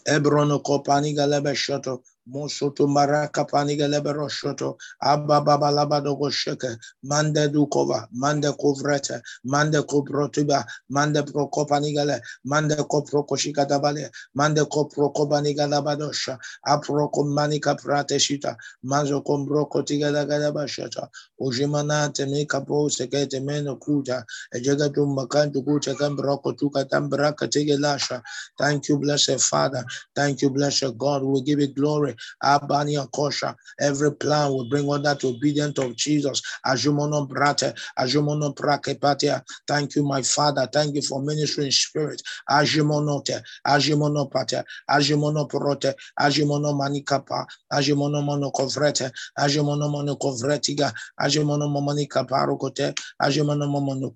[0.07, 4.79] Ebron'u kopani galebe şato Mosoto maraka paniga lebero shoto.
[5.03, 6.79] Abba baba labado gosheke.
[7.05, 8.09] Mande dukova.
[8.13, 9.23] Mande kovrete.
[9.45, 10.65] Mande koprotuba.
[10.91, 12.21] Mande prokopanigale.
[12.47, 14.11] Mande koprokoshika dabale.
[14.35, 16.39] Mande koprokobaniga labadosha.
[16.67, 18.57] Aproko manika prate shita.
[18.85, 21.09] Mazo kombroko tigala galaba shata.
[21.41, 24.25] Ujimana temika po sekete meno kuta.
[24.55, 28.23] Ejega tumakantu kuta kambroko tuka tambraka tigelasha.
[28.59, 29.85] Thank you, blessed Father.
[30.17, 31.25] Thank you, blessed God.
[31.25, 32.10] We give you glory.
[32.43, 33.55] Abania Kosha.
[33.81, 36.43] Every plan will bring under to obedience of Jesus.
[36.67, 39.43] Ajumono Brate, Ajumono Prakepatia.
[39.69, 40.69] Thank you, my Father.
[40.73, 42.23] Thank you for ministering spirit.
[42.51, 53.67] Ajumonote, Ajumono Pate, Ajumono Prote, Ajumono Manikapa, Ajumono Monocovrete, Ajumono Monocovretiga, Ajumono Momonica Parocote, Ajumono
[53.67, 54.13] Momono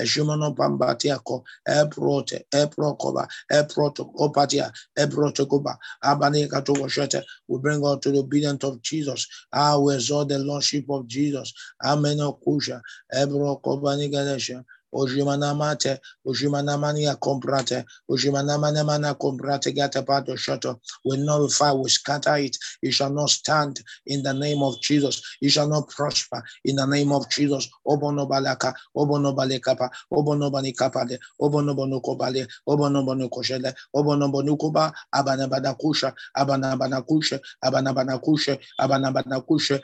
[0.00, 5.46] Ajumono Pambatiaco, Eprote, Eprocoba, Eproto Copatia, Eproto
[7.48, 9.26] We bring out to the obedience of Jesus.
[9.52, 11.52] Ah, we exalt the Lordship of Jesus.
[11.84, 12.18] Amen.
[13.12, 13.60] Ebro
[14.92, 15.02] Ganesha.
[15.22, 20.80] Ojimanamate, Ojimanamania comprate, Ojimanamana comprate gatapato shoto.
[21.04, 22.56] We nullify, we scatter it.
[22.82, 25.22] It shall not stand in the name of Jesus.
[25.40, 27.68] It shall not prosper in the name of Jesus.
[27.86, 38.58] Obono balaka, Obono balekapa, Obono banikapade, Obono bonukobale, Obono bonukoshele, Obono bonukuba, Abanabanakusha, Abanabanakusha, Abanabanakusha,
[38.80, 39.80] Abanabanakusha,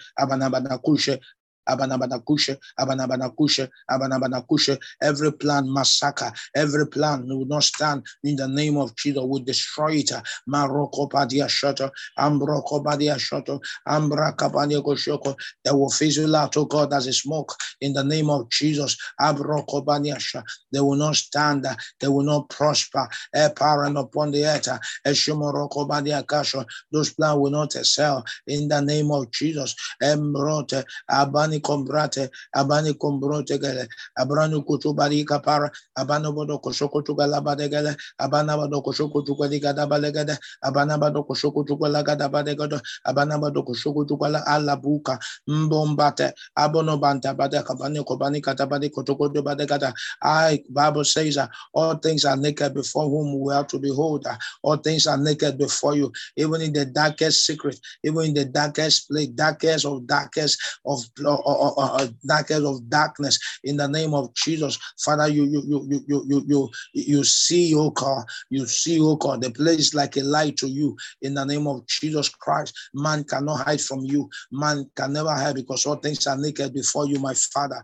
[1.68, 4.78] Abanabanakusha, Abanabanakushe, Abanabanakushe.
[5.02, 9.24] Every plan, massacre, every plan will not stand in the name of Jesus.
[9.26, 10.12] We destroy it.
[10.48, 13.58] Maroko Padia Shutter, Ambroko Padia Shutter,
[13.88, 15.36] Ambra Kapadia Koshoko.
[15.64, 18.96] They will fizzle out, oh God, as a smoke in the name of Jesus.
[19.20, 20.44] Abroko Baniasha.
[20.72, 21.66] They will not stand,
[22.00, 23.08] they will not prosper.
[23.34, 24.68] A parent upon the earth.
[25.06, 26.66] Eshumoroko Badia Kasho.
[26.92, 29.76] Those plans will not excel in the name of Jesus.
[30.02, 33.88] Embrote, Abani Combrate, Abani Combrote Gele,
[34.18, 41.66] Abranu Kutubari Kapara, Abano Bodo Koshoko to Galabadegele, Abanabado Koshoko to Galigada Balegade, Abanabado Koshoko
[41.66, 49.32] to Galagada Badegodo, Abanabado Koshoko to Gala Alabuka, Mbombate, Abonobanta Badeka Bani Kobani Katabadi Kotoko
[49.32, 49.92] de Badegada.
[50.22, 54.26] I Bible says that all things are naked before whom we have to behold.
[54.62, 59.08] All things are naked before you, even in the darkest secret, even in the darkest
[59.08, 61.00] place, darkest of darkest of,
[61.48, 63.38] of, of darkest of darkness.
[63.64, 67.90] In the name of Jesus, Father, you you you you you you you, see, oh
[67.90, 70.96] God, you see, oh God, the place like a light to you.
[71.22, 74.28] In the name of Jesus Christ, man cannot hide from you.
[74.50, 77.82] Man can never hide because all things are naked before you, my Father.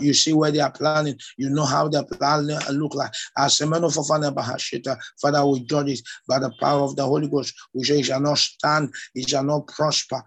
[0.00, 1.18] You see where they are planning.
[1.36, 3.12] You know how their plan look like.
[3.36, 7.54] As a man of Father, we judge it by the power of the Holy Ghost.
[7.72, 10.22] We say it shall not stand, it shall not prosper.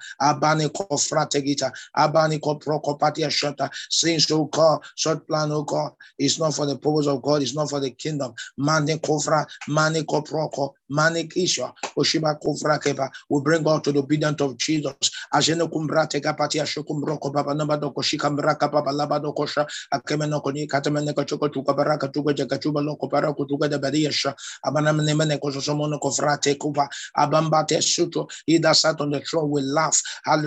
[0.57, 3.69] Abani frategita, abani prokopatia shota.
[3.89, 7.55] Since, oh God, such plan, oh God, is not for the purpose of God, it's
[7.55, 8.33] not for the kingdom.
[8.57, 13.09] Mane kofra, mane koproko, mane kisha, oshiba kofra keba.
[13.29, 14.95] We bring God to the obedience of Jesus.
[15.33, 21.49] Ajene kumbrate kapatia shokumbroko baba nabado koshika mbraka baba labado kosha akemeno koni katemene kachoko
[21.49, 24.33] chuka baraka chuka jaka chuba loko para kutuka de bariasha
[24.63, 30.46] abana mene kososomono kofrate kupa abambate suto ida sat on the throne we laugh hallelujah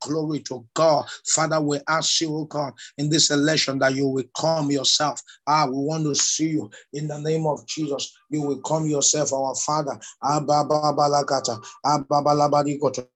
[0.00, 1.04] glory to God.
[1.26, 5.20] Father we ask you oh God in this election that you will come yourself.
[5.46, 6.70] Ah we want to see you.
[6.92, 9.98] In the name of Jesus you will come yourself our Father.
[10.22, 13.06] Abba balakata abba balabadikoto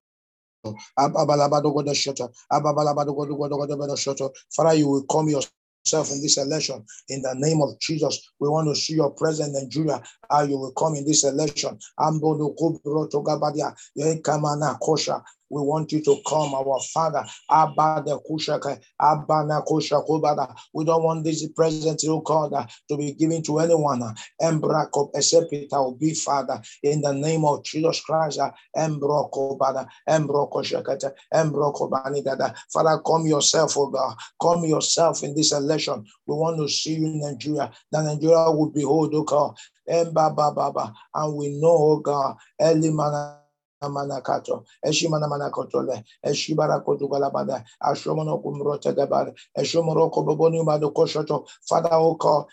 [4.54, 6.84] Father, you will come yourself in this election.
[7.08, 8.30] In the name of Jesus.
[8.40, 10.02] We want to see your presence in Nigeria.
[10.30, 11.78] How you will come in this election.
[11.98, 13.74] Ah, Ambodo Kubro Togabadia, ah.
[13.98, 17.24] Yekamana Kosha, We want you to come, our Father.
[17.50, 20.54] Abba the Kushaka, Abba Nakushakubada.
[20.74, 24.02] We don't want this present, oh God, to be given to anyone.
[24.40, 28.40] Embrakop, except it will be, Father, in the name of Jesus Christ.
[28.76, 32.54] Embrokobada, Embrokoshakata, Embrokobanigada.
[32.72, 34.16] Father, come yourself, oh God.
[34.40, 36.04] Come yourself in this election.
[36.26, 37.70] We want to see you in Nigeria.
[37.92, 39.56] That Nigeria will behold, oh God.
[39.90, 40.14] And
[41.36, 43.38] we know, oh God, Elimana
[43.86, 52.46] manakato eshimana manakotole eshibara kotugalabada ashomono kumrote gabar eshomoro koboboni mado koshoto father God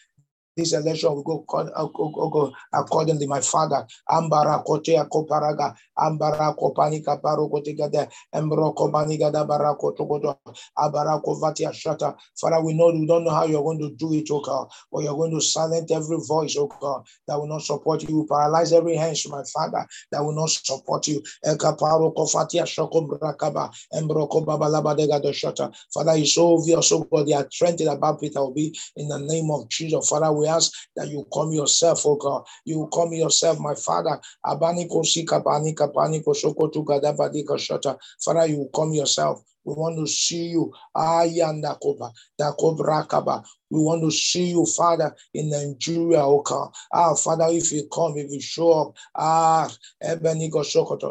[0.57, 1.45] this election will
[1.76, 3.86] uh, go, go, accordingly, my father.
[4.10, 10.36] Ambara kotea koparaga, ambara kopanika barokotigade, embro kobanigada barakotogodo,
[10.77, 12.15] abara kovatia shata.
[12.40, 15.03] Father, we know we don't know how you're going to do it, oh God, but
[15.03, 18.26] you're going to silence every voice, oh God, that will not support you.
[18.30, 21.22] Paralyze every hand, my father, that will not support you.
[21.45, 25.72] Ekaparo kofatia shokom brakaba, embro kobabalabadega do shata.
[25.94, 29.19] Father, it's so obvious, oh God, they are trending about Peter will be in the
[29.19, 30.10] name of Jesus.
[30.10, 32.45] Father, we we ask that you come yourself, oh God.
[32.65, 34.19] You come yourself, my Father.
[34.45, 37.97] Abaniko sika panika paniko shoko tu gadabadika shata.
[38.23, 39.43] Father, you come yourself.
[39.66, 40.74] We want to see you.
[40.96, 43.44] Ayanda koba, da kobra.
[43.72, 46.72] We want to see you, Father, in Nigeria, oh God.
[46.94, 49.70] Ah, Father, if you come, if you show up, ah,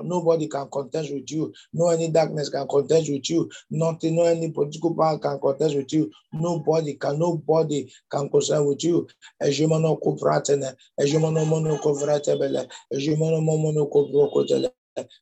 [0.04, 1.52] nobody can contest with you.
[1.74, 3.50] No any darkness can contest with you.
[3.70, 6.10] Nothing, no any political power can contest with you.
[6.32, 9.08] Nobody can, nobody can contest with you.
[9.42, 14.70] Ejimono kubratene, ejimono mono kovratebele, ejimono mono kobrokotele.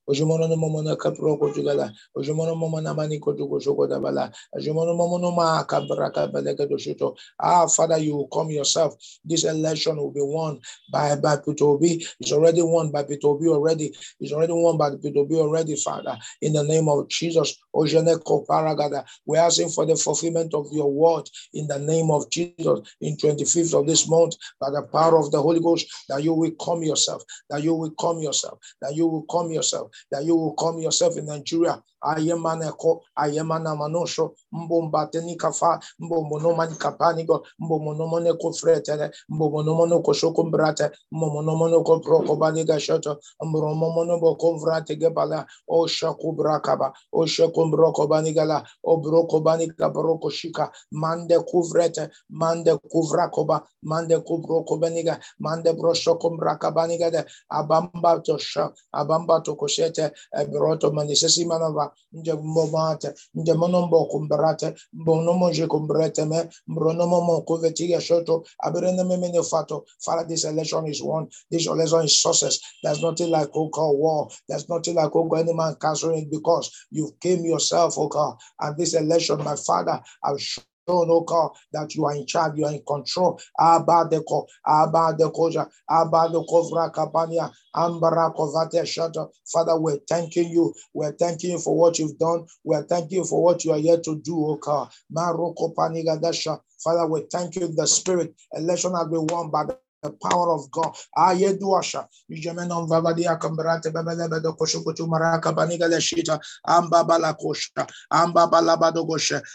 [0.06, 1.90] Ojumono no momono kapro ko jugala.
[2.16, 4.30] Ojumono momona mani ko jugo jogo da bala.
[4.52, 7.16] Ojumono momono ma kabra kabele ke doshuto.
[7.40, 8.94] Ah, Father, you will come yourself.
[9.24, 10.60] This election will be won
[10.92, 12.04] by by Peter Obi.
[12.20, 13.94] It's already won by Peter Obi already.
[14.20, 16.18] It's already won by Peter Obi already, Father.
[16.42, 19.06] In the name of Jesus, Ojene Paragada.
[19.24, 23.78] We're asking for the fulfillment of your word in the name of Jesus in 25th
[23.80, 27.22] of this month by the power of the Holy Ghost that you will come yourself,
[27.48, 30.78] that you will come yourself, that you will come yourself yourself, that you will come
[30.78, 31.82] yourself in Nigeria.
[32.04, 44.58] Ayemaneko, Ayemana Manosho, Mbombateni Kafa, Mbomonomani Kapanigo, Mbomonomoneko Fretele, Mbomonomonoko Shokumbrate, Mbomonomonoko Prokobaniga Shoto, Mbromomonoko
[44.60, 54.18] Vrate Gebala, O Shakubrakaba, O Shakumbrokobaniga, O Brokobanika Broko Shika, Mande Kuvrete, Mande Kuvrakoba, Mande
[54.24, 60.12] Kubrokobaniga, Mande Broshokumbrakabanigade, Abamba to Shak, Abamba to Koshete,
[60.50, 68.00] Broto Manisesi Manova, nje mbomate nje monombo kumbrate mbonomo je kumbrete me mbronomo mo kuvetiga
[68.00, 69.84] shoto abrene me mene fato.
[70.04, 71.28] Father this election is won.
[71.50, 72.58] This election is success.
[72.82, 74.28] There's nothing like oh God war.
[74.48, 78.36] There's nothing like oh God any man canceling because you came yourself oh God.
[78.60, 80.40] And this election my Father I've
[80.86, 83.40] God, that you are in charge, you are in control.
[83.58, 89.28] Abba the ko, Abba the koja, Abba the kovra kapania, Ambara kovate shata.
[89.52, 90.74] Father, we're thanking you.
[90.94, 92.46] We're thanking you for what you've done.
[92.64, 94.90] We're thanking you for what you are yet to do, oh God.
[95.14, 96.58] Maroko paniga dasha.
[96.82, 98.34] Father, we thank you the spirit.
[98.52, 100.94] Election has been won by the the power of God.
[101.16, 102.06] Aye duasha.
[102.30, 106.40] Jemenon vavadia kambrate bebelebe do koshukutu maraka baniga leshita.
[106.66, 107.88] Amba balakosha.
[108.10, 108.50] Amba.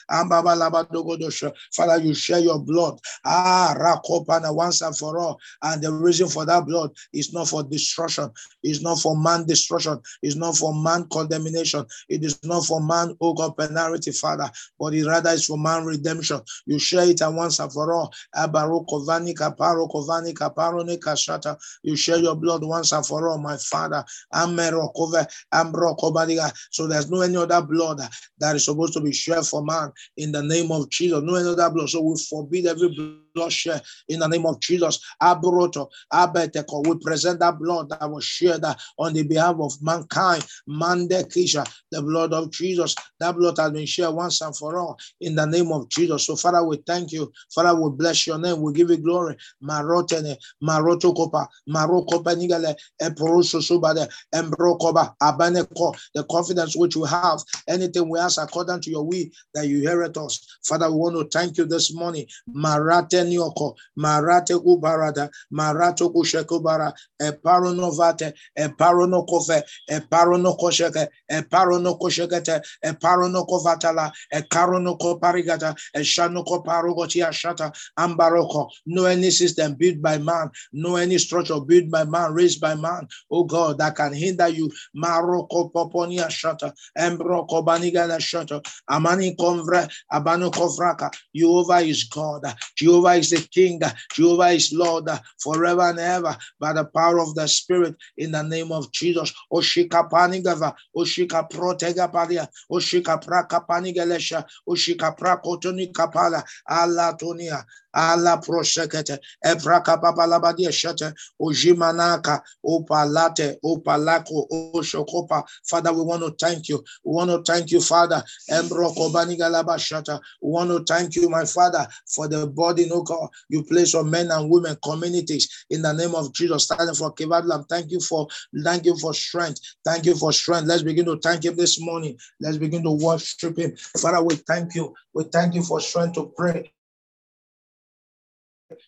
[0.10, 1.52] Amba balabado godosha.
[1.74, 2.99] Father, you share your blood.
[3.26, 5.40] Ah, rakopana once and for all.
[5.61, 8.30] And the reason for that blood is not for destruction.
[8.64, 9.99] It's not for man destruction.
[10.22, 11.86] It's not for man condemnation.
[12.10, 14.49] It is not for man, oh God, penalty, Father.
[14.80, 16.41] But it rather is for man redemption.
[16.65, 18.14] You share it and once and for all.
[18.36, 21.57] Abarokovani kaparokovani kaparone kashata.
[21.84, 24.03] You share your blood once and for all, my Father.
[24.34, 26.53] Amerokove, Ambrokobadiga.
[26.72, 28.01] So there's no any other blood
[28.39, 31.22] that is supposed to be shared for man in the name of Jesus.
[31.23, 31.89] No any other blood.
[31.89, 33.18] So we forbid every blood
[33.49, 34.99] share eh, in the name of Jesus.
[35.22, 36.88] Abroto, Abeteko.
[36.88, 40.45] We present that blood that was shared eh, on the behalf of mankind.
[40.68, 42.95] Mande Kisha, the blood of Jesus.
[43.19, 46.26] That blood has been shared once and for all in the name of Jesus.
[46.26, 47.31] So, Father, we thank you.
[47.53, 48.61] Father, we bless your name.
[48.61, 49.38] We give you glory.
[49.64, 58.09] Marotene, Maroto Kopa, Maroko Benigale, Eporosho Subade, Embrokoba, Abaneko, the confidence which we have, anything
[58.09, 60.59] we ask according to your will, that you hear it us.
[60.64, 62.26] Father, we want to thank you this morning.
[62.49, 73.48] Marate Nyoko, Marate Kubarada, Marato Kushekubara, Eparono Vate, Eparono Kofe, Eparono Kosheke, Eparono Koshekete, Eparono
[73.48, 78.70] Kovatala, Ekarono Koparigata, Eshano Koparogotia Shata, Ambaroko.
[78.88, 83.08] No any system built by man, no any structure built by man, raised by man,
[83.32, 84.72] oh God, that can hinder you.
[84.98, 91.12] Maroko poponia shata, embroko banigana shata, amani konvra, abano kovraka.
[91.36, 92.44] Jehovah is God,
[92.78, 93.81] Jehovah is the King,
[94.14, 98.44] Jehovah is Lord uh, forever and ever by the power of the Spirit in the
[98.44, 99.34] name of Jesus.
[99.53, 107.64] Oshika panigava, Oshika protega palia, Oshika praka panigalesha, Oshika prakotoni kapala, alatonia,
[107.98, 116.84] ala prosekete evraka babalabadia shete ojimanaka opalate opalako oshokopa father we want to thank you.
[117.03, 118.24] We want to thank you father.
[118.49, 120.19] Embroko banigalaba shata.
[120.41, 123.30] We want to thank you my father for the body no god.
[123.49, 126.65] You place on men and women communities in the name of jesus.
[126.65, 128.28] Standing for kivadlam thank you for
[128.64, 129.60] thank you for strength.
[129.84, 130.68] Thank you for strength.
[130.68, 132.18] Let's begin to thank him this morning.
[132.40, 133.76] Let's begin to worship him.
[133.76, 134.94] Father we thank you.
[135.14, 136.72] We thank you for strength to pray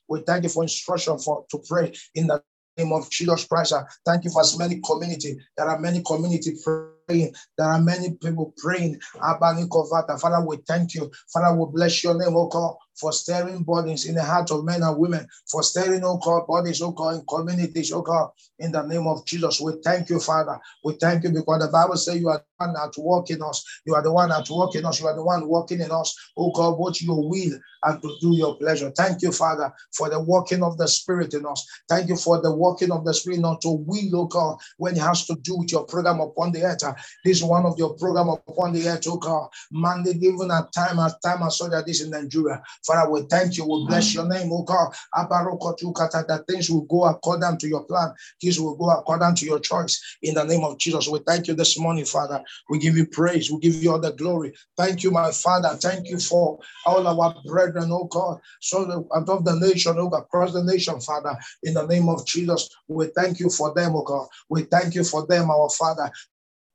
[0.07, 2.41] we thank you for instruction for to pray in the
[2.77, 3.73] name of Jesus Christ.
[4.06, 5.38] Thank you for as many community.
[5.57, 7.34] There are many community praying.
[7.57, 8.99] There are many people praying.
[9.19, 11.11] Father, we thank you.
[11.34, 14.84] Father, we bless your name, oh God for stirring bodies in the heart of men
[14.84, 18.81] and women, for stirring, oh God, bodies, oh God, in communities, oh God, in the
[18.84, 19.61] name of Jesus.
[19.61, 20.59] We thank you, Father.
[20.84, 23.63] We thank you because the Bible says you are the one that work in us.
[23.85, 24.99] You are the one that work in us.
[24.99, 28.35] You are the one working in us, oh God, what your will and to do
[28.35, 28.91] your pleasure.
[28.95, 31.65] Thank you, Father, for the working of the Spirit in us.
[31.88, 35.01] Thank you for the working of the Spirit, not to will, oh God, when it
[35.01, 36.84] has to do with your program upon the earth.
[37.23, 39.49] This is one of your program upon the earth, oh God.
[39.71, 42.61] Monday, even at time, at time I saw that this in Nigeria.
[42.90, 43.66] Father, we thank you.
[43.66, 43.88] We mm.
[43.88, 44.91] bless your name, oh God.
[45.14, 48.14] That things will go according to your plan.
[48.41, 50.18] Things will go according to your choice.
[50.24, 52.44] In the name of Jesus, we thank you this morning, Father.
[52.68, 53.52] We give you praise.
[53.52, 54.53] We give you all the glory.
[54.76, 55.70] Thank you, my Father.
[55.76, 58.40] Thank you for all our brethren, oh God.
[58.60, 61.38] So out of the nation, oh God, across the nation, Father.
[61.61, 64.28] In the name of Jesus, we thank you for them, oh God.
[64.49, 66.11] We thank you for them, our Father.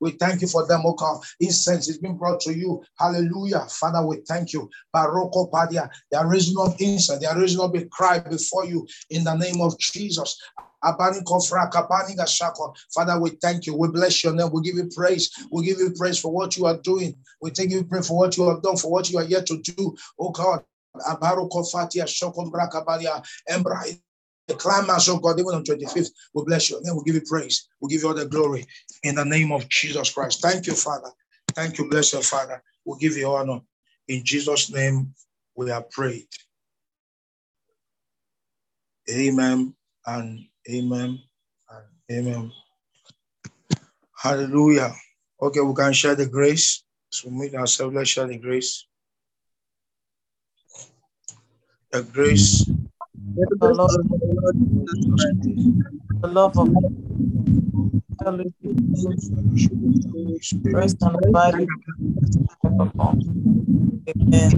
[0.04, 1.22] We thank you for them, oh God.
[1.40, 2.84] Incense is being brought to you.
[2.98, 3.66] Hallelujah.
[3.70, 4.68] Father, we thank you.
[4.94, 5.88] Baroko Padia.
[6.12, 7.20] There is no incense.
[7.20, 10.38] There is no big cry before you in the name of Jesus.
[12.94, 13.74] Father, we thank you.
[13.74, 14.50] We bless your name.
[14.52, 15.30] We give you praise.
[15.50, 17.16] We give you praise for what you are doing.
[17.40, 19.56] We thank you praise for what you have done, for what you are yet to
[19.56, 19.96] do.
[20.20, 20.62] Oh God.
[20.96, 22.04] Abaroko Fatia
[24.46, 26.80] the climax of God, even on 25th, we bless you.
[26.82, 27.68] Then we'll give you praise.
[27.80, 28.66] We'll give you all the glory
[29.02, 30.42] in the name of Jesus Christ.
[30.42, 31.10] Thank you, Father.
[31.54, 32.62] Thank you, blessed Father.
[32.84, 33.60] We give you honor.
[34.08, 35.14] In Jesus' name,
[35.56, 36.26] we are prayed.
[39.10, 39.74] Amen
[40.06, 40.40] and
[40.70, 41.18] amen
[41.70, 42.52] and amen.
[44.16, 44.92] Hallelujah.
[45.40, 46.82] Okay, we can share the grace.
[47.10, 47.94] So meet ourselves.
[47.94, 48.86] Let's share the grace.
[51.92, 52.64] The grace
[53.36, 53.90] the Lord,
[56.22, 56.68] the love of
[60.72, 61.66] rest and abide
[64.06, 64.50] Amen.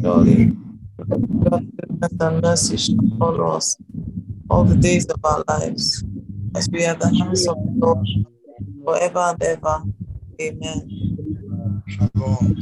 [0.00, 0.56] Surely,
[1.44, 3.76] God's goodness and mercy shall follow us
[4.50, 6.02] all the days of our lives,
[6.56, 8.06] as we are the hands of the Lord
[8.84, 9.84] forever and ever.
[10.40, 10.88] Amen.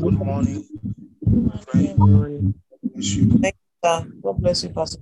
[0.01, 0.65] Good morning.
[3.43, 3.55] Thank
[4.23, 4.99] God bless you, Pastor.